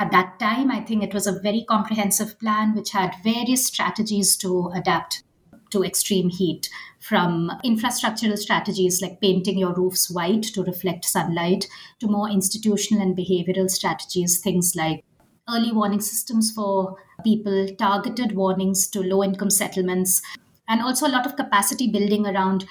At 0.00 0.10
that 0.10 0.38
time, 0.40 0.70
I 0.70 0.80
think 0.80 1.04
it 1.04 1.14
was 1.14 1.28
a 1.28 1.40
very 1.40 1.64
comprehensive 1.68 2.38
plan 2.40 2.74
which 2.74 2.90
had 2.90 3.14
various 3.22 3.66
strategies 3.66 4.36
to 4.38 4.72
adapt 4.74 5.22
to 5.70 5.84
extreme 5.84 6.30
heat 6.30 6.68
from 7.00 7.50
infrastructural 7.64 8.36
strategies 8.36 9.00
like 9.00 9.20
painting 9.20 9.58
your 9.58 9.72
roofs 9.74 10.10
white 10.10 10.42
to 10.42 10.64
reflect 10.64 11.04
sunlight 11.04 11.66
to 12.00 12.06
more 12.06 12.28
institutional 12.28 13.02
and 13.02 13.16
behavioral 13.16 13.70
strategies, 13.70 14.40
things 14.40 14.74
like 14.74 15.04
early 15.48 15.72
warning 15.72 16.00
systems 16.00 16.52
for 16.52 16.96
people, 17.24 17.68
targeted 17.78 18.34
warnings 18.34 18.88
to 18.88 19.00
low 19.00 19.22
income 19.22 19.50
settlements, 19.50 20.20
and 20.68 20.82
also 20.82 21.06
a 21.06 21.08
lot 21.08 21.26
of 21.26 21.36
capacity 21.36 21.88
building 21.90 22.26
around 22.26 22.66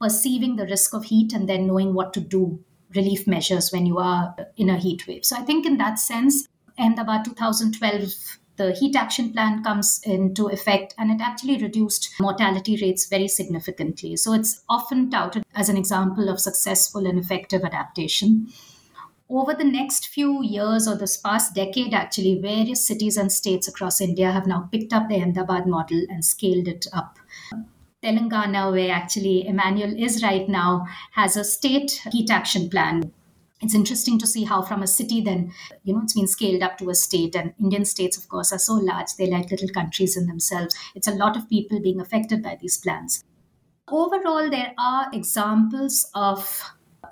perceiving 0.00 0.56
the 0.56 0.66
risk 0.66 0.94
of 0.94 1.04
heat 1.04 1.32
and 1.32 1.48
then 1.48 1.66
knowing 1.66 1.94
what 1.94 2.12
to 2.12 2.20
do 2.20 2.62
relief 2.94 3.26
measures 3.26 3.70
when 3.72 3.86
you 3.86 3.98
are 3.98 4.34
in 4.56 4.68
a 4.68 4.78
heat 4.78 5.06
wave. 5.06 5.24
So 5.24 5.36
i 5.36 5.42
think 5.42 5.64
in 5.64 5.78
that 5.78 5.98
sense 5.98 6.48
ahmedabad 6.78 7.24
2012 7.24 8.38
the 8.56 8.72
heat 8.72 8.94
action 8.94 9.32
plan 9.32 9.62
comes 9.62 10.00
into 10.04 10.48
effect 10.48 10.94
and 10.98 11.10
it 11.10 11.20
actually 11.20 11.58
reduced 11.58 12.10
mortality 12.20 12.78
rates 12.82 13.06
very 13.06 13.28
significantly 13.28 14.16
so 14.16 14.32
it's 14.32 14.62
often 14.68 15.10
touted 15.10 15.44
as 15.54 15.68
an 15.68 15.76
example 15.76 16.28
of 16.28 16.40
successful 16.40 17.06
and 17.06 17.18
effective 17.18 17.64
adaptation 17.64 18.46
over 19.32 19.54
the 19.54 19.64
next 19.64 20.08
few 20.08 20.42
years 20.42 20.86
or 20.86 20.94
this 20.94 21.16
past 21.16 21.54
decade, 21.54 21.94
actually, 21.94 22.38
various 22.38 22.86
cities 22.86 23.16
and 23.16 23.32
states 23.32 23.66
across 23.66 24.00
India 24.00 24.30
have 24.30 24.46
now 24.46 24.68
picked 24.70 24.92
up 24.92 25.08
the 25.08 25.16
Ahmedabad 25.16 25.66
model 25.66 26.04
and 26.10 26.22
scaled 26.22 26.68
it 26.68 26.86
up. 26.92 27.18
Telangana, 28.02 28.70
where 28.70 28.92
actually 28.92 29.46
Emmanuel 29.46 29.94
is 29.96 30.22
right 30.22 30.48
now, 30.48 30.86
has 31.12 31.36
a 31.36 31.44
state 31.44 32.02
heat 32.10 32.30
action 32.30 32.68
plan. 32.68 33.12
It's 33.62 33.74
interesting 33.74 34.18
to 34.18 34.26
see 34.26 34.44
how 34.44 34.62
from 34.62 34.82
a 34.82 34.86
city 34.86 35.20
then, 35.20 35.52
you 35.84 35.94
know, 35.94 36.00
it's 36.02 36.14
been 36.14 36.26
scaled 36.26 36.62
up 36.62 36.78
to 36.78 36.90
a 36.90 36.94
state. 36.94 37.36
And 37.36 37.54
Indian 37.60 37.84
states, 37.84 38.18
of 38.18 38.28
course, 38.28 38.52
are 38.52 38.58
so 38.58 38.74
large, 38.74 39.14
they're 39.16 39.28
like 39.28 39.50
little 39.50 39.68
countries 39.68 40.16
in 40.16 40.26
themselves. 40.26 40.74
It's 40.94 41.08
a 41.08 41.14
lot 41.14 41.36
of 41.36 41.48
people 41.48 41.80
being 41.80 42.00
affected 42.00 42.42
by 42.42 42.58
these 42.60 42.76
plans. 42.76 43.24
Overall, 43.88 44.50
there 44.50 44.74
are 44.78 45.08
examples 45.12 46.10
of 46.14 46.62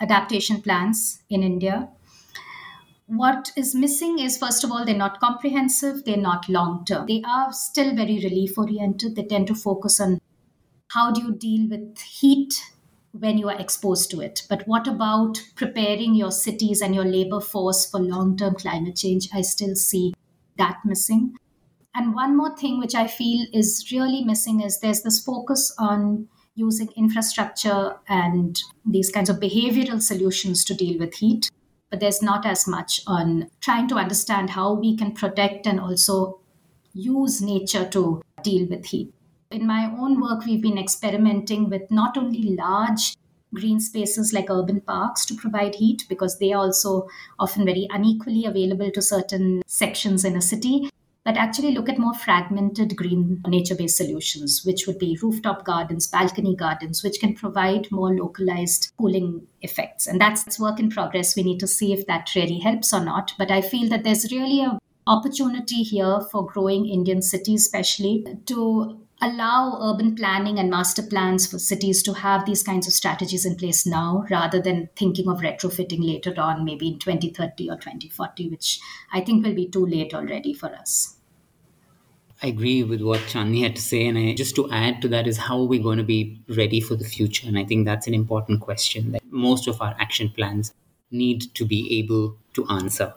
adaptation 0.00 0.60
plans 0.60 1.22
in 1.30 1.42
India 1.42 1.88
what 3.10 3.50
is 3.56 3.74
missing 3.74 4.20
is 4.20 4.38
first 4.38 4.62
of 4.62 4.70
all 4.70 4.84
they're 4.84 4.94
not 4.94 5.18
comprehensive 5.18 6.04
they're 6.04 6.16
not 6.16 6.48
long 6.48 6.84
term 6.84 7.06
they 7.06 7.20
are 7.26 7.52
still 7.52 7.92
very 7.96 8.20
relief 8.22 8.56
oriented 8.56 9.16
they 9.16 9.24
tend 9.24 9.48
to 9.48 9.54
focus 9.54 10.00
on 10.00 10.20
how 10.92 11.10
do 11.10 11.20
you 11.20 11.32
deal 11.32 11.68
with 11.68 11.98
heat 11.98 12.54
when 13.12 13.38
you 13.38 13.48
are 13.48 13.58
exposed 13.58 14.10
to 14.10 14.20
it. 14.20 14.42
But 14.48 14.66
what 14.66 14.86
about 14.86 15.42
preparing 15.56 16.14
your 16.14 16.30
cities 16.30 16.80
and 16.80 16.94
your 16.94 17.04
labor 17.04 17.40
force 17.40 17.88
for 17.90 18.00
long 18.00 18.36
term 18.36 18.54
climate 18.54 18.96
change? 18.96 19.28
I 19.32 19.42
still 19.42 19.74
see 19.74 20.14
that 20.58 20.78
missing. 20.84 21.34
And 21.94 22.14
one 22.14 22.36
more 22.36 22.56
thing 22.56 22.78
which 22.78 22.94
i 22.94 23.08
feel 23.08 23.46
is 23.52 23.88
really 23.92 24.22
missing 24.24 24.60
is 24.60 24.78
there's 24.78 25.02
this 25.02 25.18
focus 25.18 25.74
on 25.78 26.28
using 26.54 26.88
infrastructure 26.96 27.96
and 28.08 28.60
these 28.84 29.10
kinds 29.10 29.30
of 29.30 29.40
behavioral 29.40 30.00
solutions 30.00 30.64
to 30.64 30.74
deal 30.74 30.98
with 30.98 31.14
heat. 31.14 31.50
But 31.90 32.00
there's 32.00 32.22
not 32.22 32.46
as 32.46 32.68
much 32.68 33.00
on 33.06 33.50
trying 33.60 33.88
to 33.88 33.96
understand 33.96 34.50
how 34.50 34.74
we 34.74 34.96
can 34.96 35.12
protect 35.12 35.66
and 35.66 35.80
also 35.80 36.40
use 36.92 37.40
nature 37.40 37.88
to 37.88 38.22
deal 38.42 38.68
with 38.68 38.86
heat. 38.86 39.12
In 39.50 39.66
my 39.66 39.90
own 39.98 40.20
work, 40.20 40.44
we've 40.46 40.62
been 40.62 40.78
experimenting 40.78 41.68
with 41.68 41.90
not 41.90 42.16
only 42.16 42.54
large 42.56 43.16
green 43.52 43.80
spaces 43.80 44.32
like 44.32 44.48
urban 44.48 44.80
parks 44.80 45.26
to 45.26 45.34
provide 45.34 45.74
heat 45.74 46.04
because 46.08 46.38
they 46.38 46.52
are 46.52 46.66
also 46.66 47.08
often 47.36 47.64
very 47.64 47.88
unequally 47.90 48.44
available 48.44 48.92
to 48.92 49.02
certain 49.02 49.62
sections 49.66 50.24
in 50.24 50.36
a 50.36 50.40
city, 50.40 50.88
but 51.24 51.36
actually 51.36 51.72
look 51.72 51.88
at 51.88 51.98
more 51.98 52.14
fragmented 52.14 52.96
green 52.96 53.42
nature 53.48 53.74
based 53.74 53.96
solutions, 53.96 54.62
which 54.64 54.86
would 54.86 55.00
be 55.00 55.18
rooftop 55.20 55.64
gardens, 55.64 56.06
balcony 56.06 56.54
gardens, 56.54 57.02
which 57.02 57.18
can 57.18 57.34
provide 57.34 57.90
more 57.90 58.14
localized 58.14 58.92
cooling 58.98 59.48
effects. 59.62 60.06
And 60.06 60.20
that's 60.20 60.60
work 60.60 60.78
in 60.78 60.90
progress. 60.90 61.34
We 61.34 61.42
need 61.42 61.58
to 61.58 61.66
see 61.66 61.92
if 61.92 62.06
that 62.06 62.30
really 62.36 62.60
helps 62.60 62.94
or 62.94 63.04
not. 63.04 63.32
But 63.36 63.50
I 63.50 63.62
feel 63.62 63.88
that 63.88 64.04
there's 64.04 64.30
really 64.30 64.62
a 64.62 64.78
opportunity 65.08 65.82
here 65.82 66.20
for 66.30 66.46
growing 66.46 66.86
Indian 66.86 67.20
cities, 67.20 67.64
especially 67.66 68.24
to 68.46 69.00
allow 69.22 69.78
urban 69.82 70.14
planning 70.14 70.58
and 70.58 70.70
master 70.70 71.02
plans 71.02 71.46
for 71.46 71.58
cities 71.58 72.02
to 72.02 72.14
have 72.14 72.46
these 72.46 72.62
kinds 72.62 72.86
of 72.86 72.92
strategies 72.92 73.44
in 73.44 73.56
place 73.56 73.86
now 73.86 74.24
rather 74.30 74.60
than 74.60 74.88
thinking 74.96 75.28
of 75.28 75.40
retrofitting 75.40 76.04
later 76.04 76.34
on, 76.40 76.64
maybe 76.64 76.88
in 76.88 76.98
2030 76.98 77.70
or 77.70 77.76
2040, 77.76 78.48
which 78.48 78.80
I 79.12 79.20
think 79.20 79.44
will 79.44 79.54
be 79.54 79.68
too 79.68 79.84
late 79.84 80.14
already 80.14 80.54
for 80.54 80.74
us. 80.74 81.16
I 82.42 82.46
agree 82.46 82.82
with 82.82 83.02
what 83.02 83.20
Chandni 83.20 83.62
had 83.62 83.76
to 83.76 83.82
say. 83.82 84.06
And 84.06 84.16
I, 84.16 84.34
just 84.34 84.56
to 84.56 84.70
add 84.70 85.02
to 85.02 85.08
that 85.08 85.26
is 85.26 85.36
how 85.36 85.60
are 85.60 85.66
we 85.66 85.78
going 85.78 85.98
to 85.98 86.04
be 86.04 86.40
ready 86.48 86.80
for 86.80 86.94
the 86.94 87.04
future? 87.04 87.46
And 87.46 87.58
I 87.58 87.64
think 87.64 87.84
that's 87.84 88.06
an 88.06 88.14
important 88.14 88.60
question 88.60 89.12
that 89.12 89.22
most 89.30 89.68
of 89.68 89.82
our 89.82 89.94
action 89.98 90.30
plans 90.30 90.72
need 91.10 91.54
to 91.54 91.66
be 91.66 91.98
able 91.98 92.38
to 92.54 92.66
answer. 92.68 93.12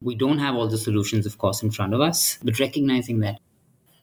We 0.00 0.14
don't 0.14 0.38
have 0.38 0.54
all 0.54 0.68
the 0.68 0.78
solutions, 0.78 1.26
of 1.26 1.36
course, 1.36 1.62
in 1.62 1.70
front 1.70 1.92
of 1.92 2.00
us, 2.00 2.38
but 2.42 2.58
recognizing 2.58 3.20
that 3.20 3.40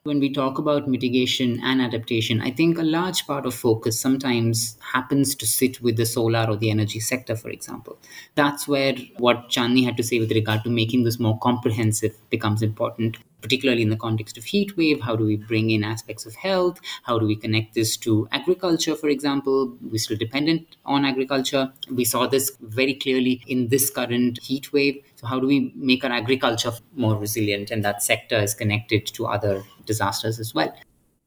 when 0.07 0.19
we 0.19 0.31
talk 0.31 0.57
about 0.57 0.87
mitigation 0.87 1.59
and 1.61 1.81
adaptation, 1.81 2.41
I 2.41 2.51
think 2.51 2.77
a 2.77 2.83
large 2.83 3.27
part 3.27 3.45
of 3.45 3.53
focus 3.53 3.99
sometimes 3.99 4.77
happens 4.93 5.35
to 5.35 5.45
sit 5.45 5.81
with 5.81 5.97
the 5.97 6.05
solar 6.05 6.45
or 6.49 6.55
the 6.55 6.71
energy 6.71 7.01
sector, 7.01 7.35
for 7.35 7.49
example. 7.49 7.99
That's 8.35 8.67
where 8.67 8.95
what 9.17 9.49
Chandni 9.49 9.83
had 9.83 9.97
to 9.97 10.03
say 10.03 10.19
with 10.19 10.31
regard 10.31 10.63
to 10.63 10.69
making 10.69 11.03
this 11.03 11.19
more 11.19 11.37
comprehensive 11.39 12.15
becomes 12.29 12.61
important 12.61 13.17
particularly 13.39 13.83
in 13.83 13.89
the 13.89 13.95
context 13.95 14.37
of 14.37 14.43
heat 14.43 14.75
wave. 14.77 14.99
How 14.99 15.15
do 15.15 15.23
we 15.23 15.37
bring 15.37 15.69
in 15.69 15.83
aspects 15.83 16.25
of 16.25 16.35
health? 16.35 16.79
How 17.03 17.19
do 17.19 17.27
we 17.27 17.35
connect 17.35 17.75
this 17.75 17.95
to 17.97 18.27
agriculture 18.31 18.95
for 18.95 19.09
example? 19.09 19.77
We're 19.81 19.99
still 19.99 20.17
dependent 20.17 20.75
on 20.85 21.05
agriculture. 21.05 21.71
We 21.89 22.03
saw 22.03 22.27
this 22.27 22.51
very 22.61 22.95
clearly 22.95 23.43
in 23.47 23.67
this 23.67 23.89
current 23.89 24.39
heat 24.41 24.73
wave 24.73 25.03
so 25.17 25.25
how 25.25 25.39
do 25.39 25.47
we 25.47 25.73
make 25.75 26.03
our 26.03 26.11
agriculture 26.11 26.71
more 26.95 27.15
resilient 27.15 27.71
and 27.71 27.83
that 27.83 28.03
sector 28.03 28.37
is 28.37 28.53
connected 28.53 29.07
to 29.07 29.25
other 29.25 29.63
disasters 29.85 30.39
as 30.39 30.53
well? 30.53 30.71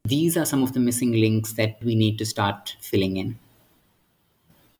These 0.05 0.37
are 0.37 0.45
some 0.45 0.63
of 0.63 0.71
the 0.73 0.79
missing 0.79 1.11
links 1.11 1.53
that 1.53 1.77
we 1.83 1.95
need 1.95 2.17
to 2.19 2.25
start 2.25 2.77
filling 2.79 3.17
in. 3.17 3.37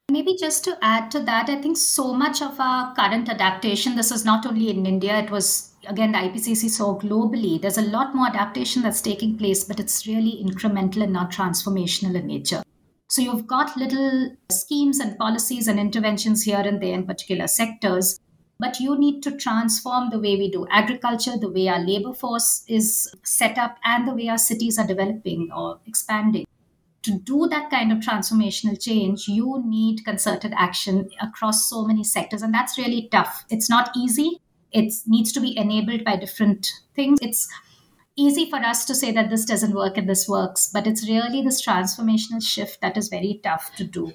Maybe 0.10 0.38
just 0.38 0.64
to 0.64 0.78
add 0.82 1.12
to 1.12 1.20
that, 1.22 1.50
I 1.50 1.62
think 1.62 1.76
so 1.76 2.14
much 2.14 2.42
of 2.42 2.58
our 2.60 2.96
current 2.96 3.28
adaptation, 3.28 3.98
this 3.98 4.12
is 4.12 4.24
not 4.24 4.46
only 4.46 4.70
in 4.70 4.86
India, 4.86 5.20
it 5.20 5.30
was 5.30 5.74
again 5.88 6.14
the 6.14 6.20
IPCC 6.20 6.70
saw 6.70 6.98
globally, 6.98 7.62
there's 7.62 7.78
a 7.78 7.82
lot 7.82 8.16
more 8.16 8.28
adaptation 8.28 8.82
that's 8.82 9.02
taking 9.02 9.38
place, 9.38 9.66
but 9.66 9.80
it's 9.80 10.08
really 10.08 10.42
incremental 10.44 11.04
and 11.04 11.12
not 11.12 11.32
transformational 11.32 12.16
in 12.16 12.28
nature. 12.28 12.64
So 13.10 13.22
you've 13.22 13.46
got 13.46 13.76
little 13.76 14.38
schemes 14.50 15.00
and 15.00 15.18
policies 15.18 15.68
and 15.68 15.78
interventions 15.78 16.44
here 16.44 16.62
and 16.62 16.82
there 16.82 16.94
in 16.94 17.06
particular 17.06 17.48
sectors, 17.48 18.18
but 18.62 18.80
you 18.80 18.96
need 18.98 19.24
to 19.24 19.36
transform 19.36 20.12
the 20.12 20.20
way 20.20 20.36
we 20.38 20.52
do 20.52 20.68
agriculture, 20.70 21.36
the 21.36 21.50
way 21.50 21.68
our 21.68 21.80
labor 21.80 22.14
force 22.14 22.64
is 22.68 23.12
set 23.24 23.58
up, 23.58 23.78
and 23.84 24.08
the 24.08 24.14
way 24.14 24.28
our 24.30 24.38
cities 24.38 24.78
are 24.78 24.86
developing 24.86 25.50
or 25.52 25.80
expanding. 25.88 26.46
To 27.02 27.18
do 27.18 27.48
that 27.48 27.72
kind 27.72 27.92
of 27.92 27.98
transformational 27.98 28.80
change, 28.80 29.28
you 29.28 29.64
need 29.66 30.06
concerted 30.06 30.54
action 30.56 31.10
across 31.20 31.68
so 31.68 31.84
many 31.86 32.04
sectors, 32.04 32.44
and 32.44 32.54
that's 32.54 32.78
really 32.78 33.10
tough. 33.12 33.44
It's 33.50 33.68
not 33.68 33.90
easy, 33.98 34.40
it 34.72 34.94
needs 35.08 35.32
to 35.32 35.42
be 35.42 35.58
enabled 35.58 36.04
by 36.06 36.18
different 36.18 36.68
things. 36.96 37.18
It's 37.20 37.50
easy 38.16 38.48
for 38.48 38.58
us 38.58 38.86
to 38.86 38.94
say 38.94 39.12
that 39.12 39.32
this 39.32 39.46
doesn't 39.46 39.74
work 39.74 39.98
and 39.98 40.08
this 40.08 40.30
works, 40.30 40.70
but 40.72 40.86
it's 40.86 41.10
really 41.10 41.42
this 41.42 41.66
transformational 41.66 42.44
shift 42.44 42.80
that 42.82 42.96
is 42.96 43.10
very 43.10 43.40
tough 43.44 43.76
to 43.78 43.84
do. 43.84 44.14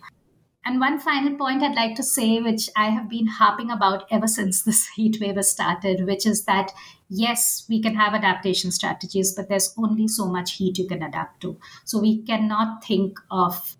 And 0.66 0.80
one 0.80 0.98
final 0.98 1.36
point 1.38 1.62
I'd 1.62 1.76
like 1.76 1.94
to 1.94 2.02
say, 2.02 2.40
which 2.40 2.68
I 2.76 2.88
have 2.88 3.08
been 3.08 3.28
harping 3.28 3.70
about 3.70 4.04
ever 4.10 4.26
since 4.26 4.62
this 4.62 4.88
heat 4.96 5.18
wave 5.20 5.36
has 5.36 5.48
started, 5.48 6.04
which 6.06 6.26
is 6.26 6.44
that 6.46 6.72
yes, 7.08 7.64
we 7.68 7.80
can 7.80 7.94
have 7.94 8.14
adaptation 8.14 8.72
strategies, 8.72 9.32
but 9.32 9.48
there's 9.48 9.72
only 9.78 10.08
so 10.08 10.26
much 10.26 10.54
heat 10.54 10.76
you 10.76 10.88
can 10.88 11.04
adapt 11.04 11.40
to. 11.42 11.56
So 11.84 12.00
we 12.00 12.22
cannot 12.22 12.84
think 12.84 13.16
of 13.30 13.76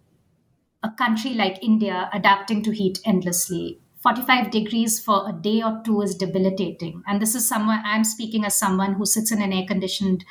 a 0.81 0.91
country 0.91 1.35
like 1.35 1.59
India 1.61 2.09
adapting 2.13 2.63
to 2.63 2.71
heat 2.71 3.01
endlessly 3.05 3.81
45 4.07 4.53
degrees 4.53 5.01
for 5.01 5.29
a 5.29 5.33
day 5.33 5.61
or 5.65 5.83
two 5.85 6.01
is 6.01 6.15
debilitating. 6.15 7.03
And 7.09 7.21
this 7.21 7.35
is 7.35 7.49
someone 7.49 7.83
I'm 7.85 8.05
speaking 8.05 8.45
as 8.45 8.55
someone 8.55 8.93
who 8.93 9.05
sits 9.05 9.33
in 9.33 9.43
an 9.43 9.53
air 9.53 9.65
conditioned 9.67 10.25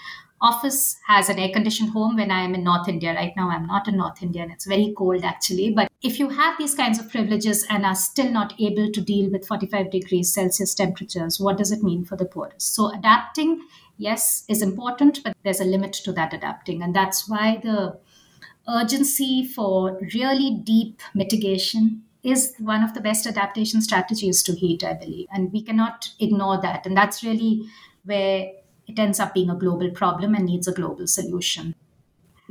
office, 0.45 0.97
has 1.07 1.29
an 1.29 1.39
air 1.39 1.49
conditioned 1.51 1.89
home 1.89 2.15
when 2.15 2.31
I 2.31 2.41
am 2.41 2.53
in 2.53 2.63
North 2.63 2.87
India. 2.87 3.13
Right 3.13 3.33
now, 3.35 3.49
I'm 3.49 3.65
not 3.65 3.87
in 3.87 3.97
North 3.97 4.21
India 4.21 4.43
and 4.43 4.51
it's 4.51 4.65
very 4.65 4.93
cold 4.97 5.23
actually. 5.23 5.71
But 5.71 5.91
if 6.01 6.19
you 6.19 6.29
have 6.29 6.57
these 6.57 6.75
kinds 6.75 6.99
of 6.99 7.09
privileges 7.09 7.65
and 7.69 7.85
are 7.85 7.95
still 7.95 8.31
not 8.31 8.53
able 8.59 8.91
to 8.91 9.01
deal 9.01 9.31
with 9.31 9.47
45 9.47 9.89
degrees 9.89 10.33
Celsius 10.33 10.75
temperatures, 10.75 11.39
what 11.39 11.57
does 11.57 11.71
it 11.71 11.83
mean 11.83 12.05
for 12.05 12.15
the 12.15 12.25
poorest? 12.25 12.75
So, 12.75 12.93
adapting, 12.93 13.61
yes, 13.97 14.45
is 14.47 14.61
important, 14.61 15.23
but 15.23 15.35
there's 15.43 15.61
a 15.61 15.65
limit 15.65 15.93
to 15.93 16.13
that 16.13 16.33
adapting. 16.33 16.83
And 16.83 16.95
that's 16.95 17.27
why 17.27 17.59
the 17.63 17.97
urgency 18.67 19.47
for 19.47 19.99
really 20.13 20.59
deep 20.63 21.01
mitigation 21.13 22.03
is 22.23 22.55
one 22.57 22.83
of 22.83 22.93
the 22.93 23.01
best 23.01 23.27
adaptation 23.27 23.81
strategies 23.81 24.41
to 24.43 24.53
heat, 24.53 24.83
I 24.83 24.93
believe. 24.93 25.27
And 25.31 25.51
we 25.51 25.61
cannot 25.61 26.09
ignore 26.19 26.59
that. 26.61 26.85
And 26.85 26.97
that's 26.97 27.23
really 27.23 27.67
where 28.03 28.51
it 28.87 28.99
ends 28.99 29.19
up 29.19 29.33
being 29.33 29.49
a 29.49 29.55
global 29.55 29.89
problem 29.91 30.35
and 30.35 30.45
needs 30.45 30.67
a 30.67 30.73
global 30.73 31.07
solution. 31.07 31.75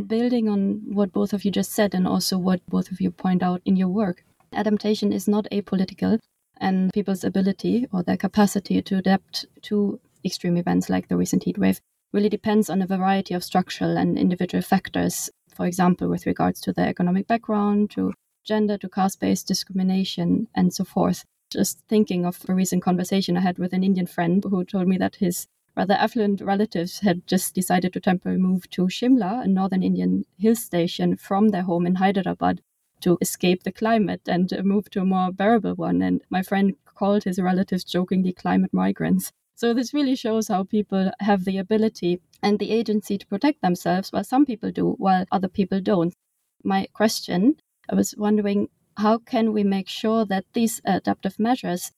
Building 0.07 0.49
on 0.49 0.83
what 0.87 1.13
both 1.13 1.33
of 1.33 1.45
you 1.45 1.51
just 1.51 1.73
said, 1.73 1.95
and 1.95 2.07
also 2.07 2.37
what 2.37 2.67
both 2.67 2.91
of 2.91 3.01
you 3.01 3.11
point 3.11 3.43
out 3.43 3.63
in 3.65 3.77
your 3.77 3.89
work, 3.89 4.25
adaptation 4.53 5.13
is 5.13 5.29
not 5.29 5.47
apolitical, 5.53 6.19
and 6.61 6.93
people's 6.93 7.25
ability 7.25 7.87
or 7.93 8.03
their 8.03 8.17
capacity 8.17 8.83
to 8.83 8.97
adapt 8.97 9.47
to 9.63 10.01
extreme 10.25 10.57
events 10.57 10.89
like 10.89 11.09
the 11.09 11.17
recent 11.17 11.45
heat 11.45 11.59
wave 11.59 11.81
really 12.13 12.29
depends 12.29 12.71
on 12.71 12.81
a 12.81 12.87
variety 12.87 13.35
of 13.35 13.45
structural 13.45 13.97
and 13.97 14.19
individual 14.19 14.63
factors. 14.63 15.31
For 15.55 15.67
example, 15.67 16.09
with 16.09 16.27
regards 16.27 16.61
to 16.63 16.73
their 16.73 16.89
economic 16.89 17.27
background, 17.27 17.91
to 17.93 18.13
gender 18.45 18.79
to 18.79 18.89
caste 18.89 19.21
based 19.21 19.49
discrimination, 19.49 20.49
and 20.55 20.73
so 20.73 20.85
forth. 20.85 21.25
Just 21.51 21.81
thinking 21.89 22.27
of 22.27 22.45
a 22.49 22.55
recent 22.55 22.83
conversation 22.83 23.37
I 23.37 23.41
had 23.41 23.59
with 23.59 23.73
an 23.73 23.85
Indian 23.85 24.07
friend 24.07 24.45
who 24.49 24.65
told 24.65 24.89
me 24.89 24.99
that 24.99 25.17
his 25.17 25.47
rather 25.77 25.95
affluent 25.95 26.41
relatives 26.41 27.01
had 27.01 27.27
just 27.27 27.55
decided 27.55 27.93
to 27.93 28.01
temporarily 28.01 28.43
move 28.43 28.69
to 28.71 28.83
Shimla, 28.87 29.45
a 29.45 29.49
northern 29.49 29.83
Indian 29.83 30.25
hill 30.39 30.55
station, 30.55 31.17
from 31.17 31.49
their 31.49 31.63
home 31.63 31.87
in 31.87 31.97
Hyderabad 31.97 32.61
to 33.01 33.19
escape 33.21 33.63
the 33.63 33.73
climate 33.73 34.23
and 34.27 34.51
move 34.65 34.89
to 34.91 35.01
a 35.01 35.05
more 35.05 35.33
bearable 35.33 35.75
one. 35.75 36.01
And 36.01 36.23
my 36.31 36.43
friend 36.43 36.75
called 36.85 37.25
his 37.25 37.39
relatives 37.39 37.85
jokingly 37.85 38.33
climate 38.33 38.73
migrants. 38.73 39.33
So 39.57 39.75
this 39.75 39.95
really 39.95 40.17
shows 40.17 40.49
how 40.49 40.65
people 40.65 41.11
have 41.21 41.45
the 41.45 41.59
ability 41.59 42.21
and 42.43 42.59
the 42.59 42.71
agency 42.71 43.19
to 43.19 43.27
protect 43.27 43.63
themselves, 43.63 44.11
while 44.13 44.25
some 44.25 44.45
people 44.45 44.71
do, 44.71 44.93
while 44.99 45.27
other 45.31 45.49
people 45.49 45.81
don't. 45.81 46.15
My 46.63 46.89
question 46.93 47.57
I 47.89 47.95
was 47.95 48.15
wondering 48.17 48.69
how 48.97 49.19
can 49.19 49.53
we 49.53 49.65
make 49.65 49.89
sure 49.89 50.25
that 50.25 50.45
these 50.53 50.81
adaptive 50.85 51.39
measures 51.39 51.93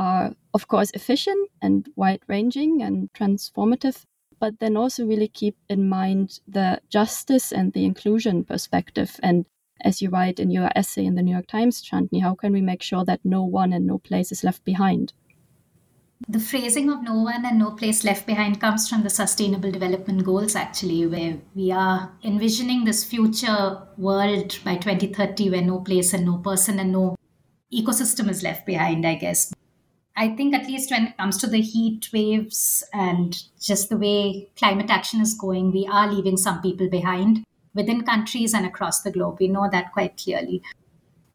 are, 0.00 0.34
of 0.54 0.66
course, 0.66 0.90
efficient 0.94 1.50
and 1.60 1.86
wide 1.94 2.22
ranging 2.26 2.80
and 2.82 3.12
transformative, 3.12 4.06
but 4.40 4.58
then 4.58 4.76
also 4.76 5.04
really 5.04 5.28
keep 5.28 5.56
in 5.68 5.88
mind 5.88 6.40
the 6.48 6.80
justice 6.88 7.52
and 7.52 7.74
the 7.74 7.84
inclusion 7.84 8.42
perspective. 8.42 9.20
And 9.22 9.44
as 9.82 10.00
you 10.00 10.08
write 10.08 10.40
in 10.40 10.50
your 10.50 10.70
essay 10.74 11.04
in 11.04 11.16
the 11.16 11.22
New 11.22 11.32
York 11.32 11.46
Times, 11.46 11.82
Chandni, 11.82 12.22
how 12.22 12.34
can 12.34 12.52
we 12.52 12.62
make 12.62 12.82
sure 12.82 13.04
that 13.04 13.20
no 13.24 13.44
one 13.44 13.74
and 13.74 13.86
no 13.86 13.98
place 13.98 14.32
is 14.32 14.42
left 14.42 14.64
behind? 14.64 15.12
the 16.28 16.38
phrasing 16.38 16.90
of 16.90 17.02
no 17.02 17.14
one 17.14 17.46
and 17.46 17.58
no 17.58 17.70
place 17.70 18.04
left 18.04 18.26
behind 18.26 18.60
comes 18.60 18.88
from 18.88 19.02
the 19.02 19.08
sustainable 19.08 19.70
development 19.70 20.22
goals 20.22 20.54
actually 20.54 21.06
where 21.06 21.38
we 21.54 21.70
are 21.72 22.12
envisioning 22.22 22.84
this 22.84 23.04
future 23.04 23.80
world 23.96 24.58
by 24.62 24.76
2030 24.76 25.48
where 25.50 25.62
no 25.62 25.80
place 25.80 26.12
and 26.12 26.26
no 26.26 26.36
person 26.36 26.78
and 26.78 26.92
no 26.92 27.16
ecosystem 27.72 28.28
is 28.28 28.42
left 28.42 28.66
behind 28.66 29.06
i 29.06 29.14
guess 29.14 29.50
i 30.16 30.28
think 30.28 30.54
at 30.54 30.66
least 30.66 30.90
when 30.90 31.06
it 31.06 31.16
comes 31.16 31.36
to 31.36 31.46
the 31.46 31.60
heat 31.60 32.08
waves 32.12 32.84
and 32.92 33.44
just 33.60 33.88
the 33.88 33.96
way 33.96 34.48
climate 34.56 34.90
action 34.90 35.20
is 35.20 35.34
going 35.34 35.70
we 35.72 35.86
are 35.90 36.12
leaving 36.12 36.36
some 36.36 36.60
people 36.62 36.88
behind 36.88 37.44
within 37.74 38.02
countries 38.02 38.54
and 38.54 38.66
across 38.66 39.02
the 39.02 39.10
globe. 39.10 39.38
We 39.40 39.48
know 39.48 39.68
that 39.70 39.92
quite 39.92 40.16
clearly. 40.16 40.62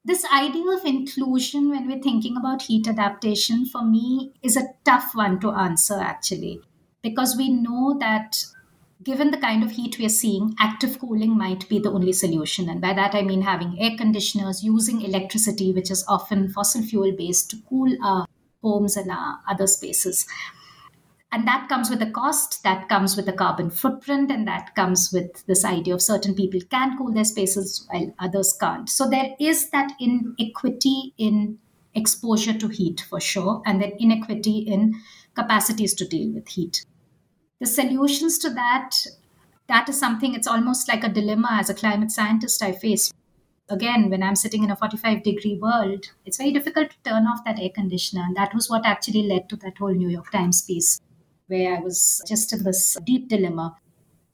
This 0.03 0.25
idea 0.31 0.69
of 0.69 0.85
inclusion 0.85 1.69
when 1.69 1.87
we're 1.87 2.01
thinking 2.01 2.37
about 2.37 2.63
heat 2.63 2.87
adaptation 2.87 3.65
for 3.65 3.83
me 3.83 4.33
is 4.43 4.55
a 4.55 4.73
tough 4.83 5.11
one 5.15 5.39
to 5.39 5.51
answer 5.51 5.99
actually 5.99 6.61
because 7.01 7.35
we 7.35 7.49
know 7.49 7.97
that 7.99 8.45
given 9.03 9.31
the 9.31 9.37
kind 9.37 9.63
of 9.63 9.71
heat 9.71 9.97
we're 9.97 10.09
seeing 10.09 10.55
active 10.59 10.99
cooling 10.99 11.35
might 11.35 11.67
be 11.69 11.79
the 11.79 11.91
only 11.91 12.13
solution. 12.13 12.69
And 12.69 12.79
by 12.79 12.93
that 12.93 13.15
i 13.15 13.23
mean 13.23 13.41
having 13.41 13.79
air 13.79 13.97
conditioners 13.97 14.63
using 14.63 15.01
electricity 15.01 15.73
which 15.73 15.89
is 15.89 16.05
often 16.07 16.49
fossil 16.49 16.83
fuel 16.83 17.11
based 17.11 17.49
to 17.49 17.57
cool 17.67 17.95
our 18.03 18.27
homes 18.65 18.97
and 18.97 19.11
our 19.11 19.39
other 19.47 19.67
spaces 19.67 20.25
And 21.35 21.45
that 21.47 21.67
comes 21.67 21.89
with 21.89 22.01
a 22.01 22.11
cost, 22.11 22.63
that 22.63 22.87
comes 22.87 23.17
with 23.17 23.27
a 23.27 23.33
carbon 23.33 23.69
footprint, 23.69 24.31
and 24.31 24.47
that 24.47 24.73
comes 24.73 25.11
with 25.11 25.45
this 25.47 25.65
idea 25.65 25.93
of 25.93 26.01
certain 26.01 26.33
people 26.33 26.61
can 26.69 26.97
cool 26.97 27.11
their 27.11 27.25
spaces 27.25 27.85
while 27.89 28.13
others 28.19 28.55
can't. 28.57 28.89
So 28.89 29.09
there 29.09 29.35
is 29.37 29.69
that 29.71 29.91
inequity 29.99 31.13
in 31.17 31.57
exposure 31.93 32.57
to 32.57 32.69
heat 32.69 33.05
for 33.09 33.19
sure, 33.19 33.61
and 33.65 33.81
then 33.81 33.93
inequity 33.99 34.59
in 34.59 34.95
capacities 35.33 35.93
to 35.95 36.07
deal 36.07 36.33
with 36.33 36.47
heat. 36.47 36.85
The 37.59 37.65
solutions 37.65 38.37
to 38.39 38.49
that, 38.51 38.95
that 39.67 39.89
is 39.89 39.99
something, 39.99 40.35
it's 40.35 40.47
almost 40.47 40.87
like 40.87 41.03
a 41.03 41.09
dilemma 41.09 41.49
as 41.59 41.69
a 41.69 41.73
climate 41.73 42.11
scientist 42.11 42.63
I 42.63 42.71
face. 42.71 43.11
Again, 43.69 44.09
when 44.09 44.21
I'm 44.21 44.35
sitting 44.35 44.63
in 44.63 44.71
a 44.71 44.75
45 44.75 45.23
degree 45.23 45.57
world, 45.59 46.05
it's 46.25 46.37
very 46.37 46.51
difficult 46.51 46.91
to 46.91 47.09
turn 47.09 47.25
off 47.25 47.43
that 47.45 47.59
air 47.59 47.71
conditioner. 47.73 48.23
And 48.25 48.35
that 48.35 48.53
was 48.53 48.69
what 48.69 48.85
actually 48.85 49.23
led 49.23 49.49
to 49.49 49.55
that 49.57 49.77
whole 49.77 49.93
New 49.93 50.09
York 50.09 50.31
Times 50.31 50.61
piece 50.61 51.01
where 51.47 51.77
I 51.77 51.79
was 51.79 52.21
just 52.27 52.53
in 52.53 52.63
this 52.63 52.97
deep 53.03 53.27
dilemma. 53.27 53.77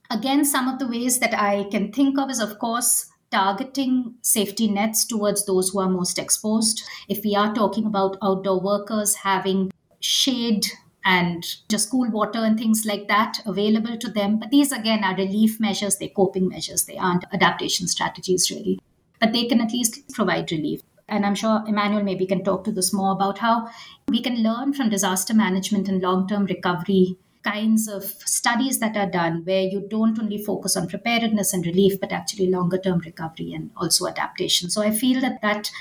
Again, 0.09 0.43
some 0.43 0.67
of 0.67 0.79
the 0.79 0.87
ways 0.87 1.19
that 1.19 1.33
I 1.33 1.65
can 1.71 1.91
think 1.91 2.19
of 2.19 2.29
is, 2.29 2.39
of 2.39 2.59
course, 2.59 3.07
targeting 3.31 4.15
safety 4.21 4.67
nets 4.67 5.05
towards 5.05 5.45
those 5.45 5.69
who 5.69 5.79
are 5.79 5.89
most 5.89 6.19
exposed. 6.19 6.83
If 7.07 7.23
we 7.23 7.35
are 7.35 7.53
talking 7.53 7.85
about 7.85 8.17
outdoor 8.21 8.59
workers 8.59 9.15
having 9.15 9.71
shade 10.01 10.65
and 11.05 11.45
just 11.69 11.89
cool 11.89 12.09
water 12.11 12.39
and 12.39 12.59
things 12.59 12.85
like 12.85 13.07
that 13.07 13.41
available 13.45 13.97
to 13.97 14.09
them. 14.09 14.39
But 14.39 14.51
these, 14.51 14.71
again, 14.71 15.03
are 15.03 15.15
relief 15.15 15.59
measures, 15.59 15.97
they're 15.97 16.09
coping 16.09 16.47
measures, 16.47 16.85
they 16.85 16.97
aren't 16.97 17.25
adaptation 17.33 17.87
strategies, 17.87 18.51
really. 18.51 18.79
But 19.21 19.31
they 19.31 19.45
can 19.45 19.61
at 19.61 19.71
least 19.71 20.11
provide 20.13 20.51
relief 20.51 20.81
and 21.11 21.25
I'm 21.25 21.35
sure 21.35 21.63
Emmanuel 21.67 22.03
maybe 22.03 22.25
can 22.25 22.43
talk 22.43 22.63
to 22.63 22.71
this 22.71 22.93
more 22.93 23.11
about 23.11 23.39
how 23.39 23.69
we 24.07 24.21
can 24.21 24.41
learn 24.41 24.73
from 24.73 24.89
disaster 24.89 25.33
management 25.33 25.89
and 25.89 26.01
long 26.01 26.27
term 26.27 26.45
recovery 26.45 27.17
kinds 27.43 27.87
of 27.87 28.03
studies 28.03 28.79
that 28.79 28.95
are 28.95 29.09
done 29.09 29.43
where 29.45 29.63
you 29.63 29.85
don't 29.89 30.19
only 30.19 30.37
focus 30.37 30.77
on 30.77 30.87
preparedness 30.87 31.53
and 31.53 31.65
relief, 31.65 31.99
but 31.99 32.11
actually 32.11 32.47
longer 32.47 32.77
term 32.77 32.99
recovery 32.99 33.51
and 33.53 33.71
also 33.75 34.07
adaptation. 34.07 34.69
So 34.69 34.81
I 34.81 34.91
feel 34.91 35.19
that 35.21 35.41
that 35.41 35.71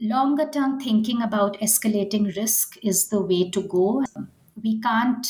longer 0.00 0.48
term 0.48 0.80
thinking 0.80 1.20
about 1.20 1.58
escalating 1.60 2.34
risk 2.36 2.76
is 2.82 3.08
the 3.08 3.20
way 3.20 3.50
to 3.50 3.62
go. 3.62 4.04
We 4.62 4.80
can't 4.80 5.26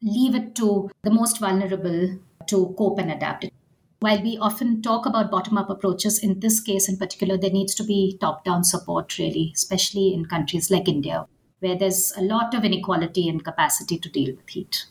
leave 0.00 0.34
it 0.34 0.54
to 0.56 0.90
the 1.02 1.10
most 1.10 1.38
vulnerable 1.38 2.18
to 2.46 2.74
cope 2.78 2.98
and 2.98 3.10
adapt. 3.10 3.49
While 4.00 4.22
we 4.22 4.38
often 4.38 4.80
talk 4.80 5.04
about 5.04 5.30
bottom 5.30 5.58
up 5.58 5.68
approaches, 5.68 6.18
in 6.20 6.40
this 6.40 6.58
case 6.58 6.88
in 6.88 6.96
particular, 6.96 7.36
there 7.36 7.50
needs 7.50 7.74
to 7.74 7.84
be 7.84 8.16
top 8.18 8.46
down 8.46 8.64
support, 8.64 9.18
really, 9.18 9.52
especially 9.54 10.14
in 10.14 10.24
countries 10.24 10.70
like 10.70 10.88
India, 10.88 11.26
where 11.58 11.76
there's 11.76 12.10
a 12.16 12.22
lot 12.22 12.54
of 12.54 12.64
inequality 12.64 13.28
and 13.28 13.44
capacity 13.44 13.98
to 13.98 14.08
deal 14.08 14.34
with 14.34 14.48
heat. 14.48 14.86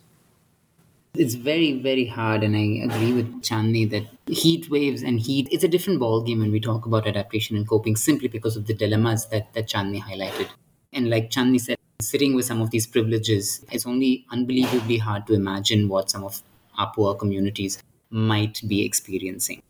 It's 1.16 1.34
very, 1.34 1.74
very 1.74 2.06
hard, 2.06 2.44
and 2.44 2.56
I 2.56 2.86
agree 2.86 3.14
with 3.14 3.42
Chandni 3.42 3.90
that 3.90 4.06
heat 4.32 4.70
waves 4.70 5.02
and 5.02 5.20
heat, 5.20 5.48
it's 5.52 5.64
a 5.64 5.68
different 5.68 6.00
ballgame 6.00 6.42
when 6.42 6.52
we 6.52 6.60
talk 6.60 6.86
about 6.86 7.08
adaptation 7.08 7.58
and 7.58 7.68
coping 7.68 7.96
simply 7.96 8.28
because 8.28 8.56
of 8.56 8.68
the 8.68 8.76
dilemmas 8.76 9.26
that, 9.30 9.52
that 9.56 9.68
Chandni 9.68 10.04
highlighted. 10.04 10.50
And 10.94 11.10
like 11.10 11.32
Chandni 11.32 11.60
said, 11.60 11.80
sitting 12.00 12.36
with 12.36 12.46
some 12.46 12.62
of 12.62 12.70
these 12.70 12.86
privileges, 12.86 13.66
it's 13.72 13.88
only 13.88 14.28
unbelievably 14.30 15.00
hard 15.00 15.26
to 15.26 15.34
imagine 15.34 15.90
what 15.90 16.12
some 16.12 16.24
of 16.24 16.44
our 16.78 16.92
poor 16.94 17.16
communities 17.16 17.82
might 18.10 18.62
be 18.68 18.86
experiencing. 18.86 19.62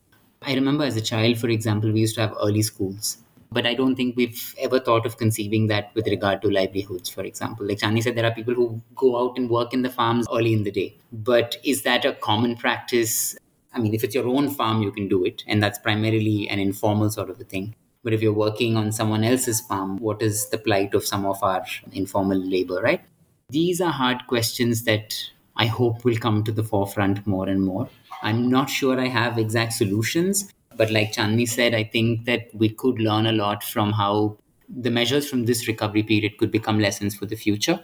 I 0.42 0.54
remember 0.56 0.86
as 0.86 0.96
a 0.96 1.02
child, 1.02 1.38
for 1.38 1.50
example, 1.50 1.92
we 1.92 2.02
used 2.02 2.16
to 2.16 2.22
have 2.22 2.36
early 2.42 2.62
schools, 2.62 3.18
but 3.52 3.66
I 3.66 3.74
don't 3.74 3.96
think 3.96 4.16
we've 4.16 4.56
ever 4.60 4.80
thought 4.80 5.06
of 5.06 5.18
conceiving 5.18 5.68
that 5.68 5.92
with 5.96 6.08
regard 6.08 6.42
to 6.44 6.50
livelihoods, 6.50 7.10
for 7.10 7.24
example. 7.24 7.68
Like 7.68 7.80
Chandni 7.80 8.02
said, 8.02 8.16
there 8.16 8.26
are 8.26 8.34
people 8.34 8.54
who 8.54 8.82
go 8.96 9.18
out 9.18 9.38
and 9.38 9.50
work 9.50 9.74
in 9.74 9.82
the 9.82 9.90
farms 9.90 10.28
early 10.34 10.54
in 10.54 10.64
the 10.64 10.72
day. 10.72 10.96
But 11.12 11.58
is 11.64 11.82
that 11.84 12.06
a 12.06 12.14
common 12.14 12.56
practice? 12.56 13.38
I 13.74 13.80
mean, 13.80 13.94
if 13.94 14.04
it's 14.04 14.16
your 14.16 14.28
own 14.28 14.50
farm, 14.50 14.82
you 14.82 14.92
can 14.92 15.08
do 15.08 15.26
it, 15.26 15.44
and 15.48 15.62
that's 15.62 15.80
primarily 15.80 16.48
an 16.50 16.60
informal 16.60 17.10
sort 17.10 17.30
of 17.30 17.40
a 17.40 17.44
thing. 17.44 17.76
But 18.04 18.14
if 18.14 18.22
you're 18.22 18.32
working 18.32 18.78
on 18.78 18.94
someone 18.94 19.26
else's 19.26 19.60
farm, 19.60 19.98
what 19.98 20.22
is 20.22 20.50
the 20.50 20.58
plight 20.58 20.94
of 20.94 21.06
some 21.06 21.26
of 21.26 21.44
our 21.44 21.66
informal 21.92 22.38
labor, 22.38 22.82
right? 22.82 23.02
These 23.50 23.82
are 23.82 23.92
hard 23.92 24.26
questions 24.28 24.84
that 24.84 25.14
I 25.60 25.66
hope 25.66 26.06
will 26.06 26.18
come 26.18 26.44
to 26.46 26.54
the 26.54 26.64
forefront 26.64 27.28
more 27.28 27.48
and 27.50 27.62
more. 27.62 27.90
I'm 28.24 28.50
not 28.50 28.70
sure 28.70 28.98
I 29.00 29.08
have 29.08 29.38
exact 29.38 29.74
solutions, 29.74 30.54
but 30.78 30.90
like 30.90 31.12
Chandni 31.12 31.48
said, 31.48 31.74
I 31.74 31.84
think 31.84 32.24
that 32.26 32.48
we 32.54 32.70
could 32.70 33.00
learn 33.00 33.26
a 33.26 33.34
lot 33.34 33.62
from 33.64 33.92
how 33.92 34.38
the 34.70 34.90
measures 34.90 35.30
from 35.30 35.46
this 35.46 35.68
recovery 35.68 36.04
period 36.04 36.38
could 36.38 36.50
become 36.50 36.80
lessons 36.80 37.14
for 37.14 37.26
the 37.26 37.36
future. 37.36 37.80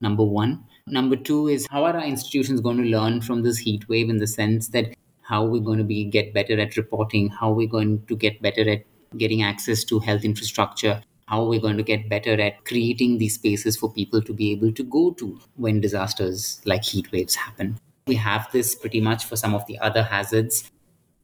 Number 0.00 0.22
one. 0.22 0.64
Number 0.86 1.16
two 1.16 1.48
is 1.48 1.66
how 1.68 1.84
are 1.84 1.96
our 1.96 2.04
institutions 2.04 2.60
going 2.60 2.78
to 2.78 2.84
learn 2.84 3.20
from 3.20 3.42
this 3.42 3.58
heat 3.58 3.88
wave 3.88 4.08
in 4.08 4.18
the 4.18 4.28
sense 4.28 4.68
that 4.68 4.94
how 5.22 5.44
we're 5.44 5.60
going 5.62 5.78
to 5.78 5.84
be 5.84 6.04
get 6.04 6.32
better 6.32 6.58
at 6.60 6.76
reporting, 6.76 7.28
how 7.28 7.50
we're 7.50 7.68
going 7.68 8.04
to 8.06 8.16
get 8.16 8.40
better 8.40 8.68
at 8.70 8.84
getting 9.16 9.42
access 9.42 9.82
to 9.84 9.98
health 9.98 10.24
infrastructure, 10.24 11.02
how 11.30 11.44
we're 11.44 11.60
going 11.60 11.76
to 11.76 11.84
get 11.84 12.08
better 12.08 12.40
at 12.40 12.64
creating 12.64 13.18
these 13.18 13.34
spaces 13.34 13.76
for 13.76 13.92
people 13.92 14.20
to 14.20 14.32
be 14.32 14.50
able 14.50 14.72
to 14.72 14.82
go 14.82 15.12
to 15.12 15.38
when 15.54 15.80
disasters 15.80 16.60
like 16.64 16.82
heat 16.82 17.10
waves 17.12 17.36
happen. 17.36 17.78
We 18.08 18.16
have 18.16 18.50
this 18.50 18.74
pretty 18.74 19.00
much 19.00 19.24
for 19.24 19.36
some 19.36 19.54
of 19.54 19.64
the 19.66 19.78
other 19.78 20.02
hazards 20.02 20.68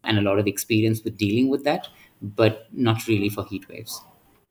and 0.04 0.16
a 0.16 0.22
lot 0.22 0.38
of 0.38 0.46
experience 0.46 1.02
with 1.02 1.18
dealing 1.18 1.48
with 1.48 1.64
that, 1.64 1.88
but 2.22 2.68
not 2.72 3.08
really 3.08 3.28
for 3.28 3.44
heat 3.46 3.68
waves. 3.68 4.00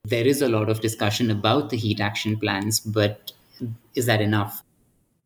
There 0.04 0.26
is 0.26 0.42
a 0.42 0.48
lot 0.48 0.68
of 0.68 0.82
discussion 0.82 1.30
about 1.30 1.70
the 1.70 1.78
heat 1.78 2.00
action 2.00 2.38
plans, 2.38 2.78
but 2.78 3.32
is 3.94 4.04
that 4.04 4.20
enough? 4.20 4.62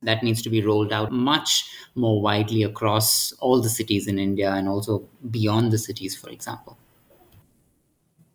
That 0.03 0.23
needs 0.23 0.43
to 0.43 0.49
be 0.49 0.62
rolled 0.62 0.93
out 0.93 1.11
much 1.11 1.69
more 1.97 2.23
widely 2.23 2.62
across 2.62 3.33
all 3.40 3.61
the 3.61 3.69
cities 3.69 4.07
in 4.07 4.21
India 4.21 4.53
and 4.53 4.69
also 4.69 5.03
beyond 5.31 5.73
the 5.73 5.79
cities, 5.79 6.16
for 6.16 6.31
example. 6.31 6.79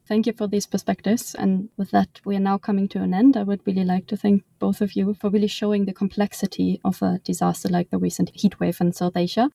Thank 0.07 0.27
you 0.27 0.33
for 0.33 0.47
these 0.47 0.67
perspectives. 0.67 1.33
And 1.33 1.69
with 1.77 1.89
that, 1.91 2.21
we 2.25 2.35
are 2.35 2.39
now 2.39 2.59
coming 2.59 2.87
to 2.89 3.01
an 3.01 3.13
end. 3.13 3.35
I 3.35 3.43
would 3.43 3.61
really 3.65 3.83
like 3.83 4.05
to 4.07 4.17
thank 4.17 4.43
both 4.59 4.79
of 4.81 4.93
you 4.93 5.15
for 5.15 5.31
really 5.31 5.47
showing 5.47 5.85
the 5.85 5.93
complexity 5.93 6.79
of 6.85 7.01
a 7.01 7.19
disaster 7.23 7.69
like 7.69 7.89
the 7.89 7.97
recent 7.97 8.29
heat 8.33 8.59
wave 8.59 8.79
in 8.79 8.93
South 8.93 9.17
Asia. 9.17 9.49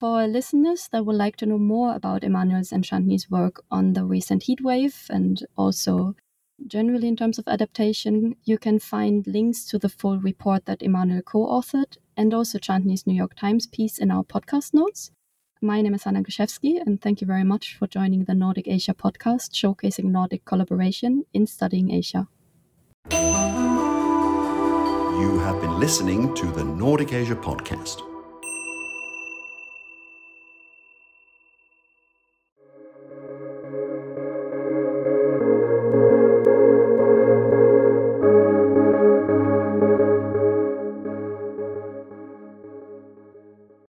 For 0.00 0.26
listeners 0.26 0.88
that 0.92 1.06
would 1.06 1.16
like 1.16 1.36
to 1.36 1.46
know 1.46 1.58
more 1.58 1.94
about 1.94 2.22
Emmanuel's 2.22 2.70
and 2.70 2.84
Chandni's 2.84 3.30
work 3.30 3.62
on 3.70 3.94
the 3.94 4.04
recent 4.04 4.42
heat 4.42 4.60
wave 4.60 5.06
and 5.08 5.40
also 5.56 6.14
generally 6.66 7.08
in 7.08 7.16
terms 7.16 7.38
of 7.38 7.48
adaptation, 7.48 8.36
you 8.44 8.58
can 8.58 8.78
find 8.78 9.26
links 9.26 9.64
to 9.66 9.78
the 9.78 9.88
full 9.88 10.18
report 10.18 10.66
that 10.66 10.82
Emmanuel 10.82 11.22
co 11.22 11.46
authored 11.46 11.96
and 12.16 12.34
also 12.34 12.58
Chandni's 12.58 13.06
New 13.06 13.14
York 13.14 13.34
Times 13.36 13.66
piece 13.66 13.98
in 13.98 14.10
our 14.10 14.22
podcast 14.22 14.74
notes. 14.74 15.10
My 15.64 15.80
name 15.80 15.94
is 15.94 16.06
Anna 16.06 16.22
Geschewski, 16.22 16.78
and 16.84 17.00
thank 17.00 17.22
you 17.22 17.26
very 17.26 17.42
much 17.42 17.76
for 17.78 17.86
joining 17.86 18.24
the 18.24 18.34
Nordic 18.34 18.68
Asia 18.68 18.92
podcast, 18.92 19.52
showcasing 19.52 20.04
Nordic 20.04 20.44
collaboration 20.44 21.24
in 21.32 21.46
studying 21.46 21.90
Asia. 21.90 22.28
You 23.10 23.18
have 25.38 25.62
been 25.62 25.80
listening 25.80 26.34
to 26.34 26.46
the 26.48 26.64
Nordic 26.64 27.14
Asia 27.14 27.34
podcast. 27.34 28.02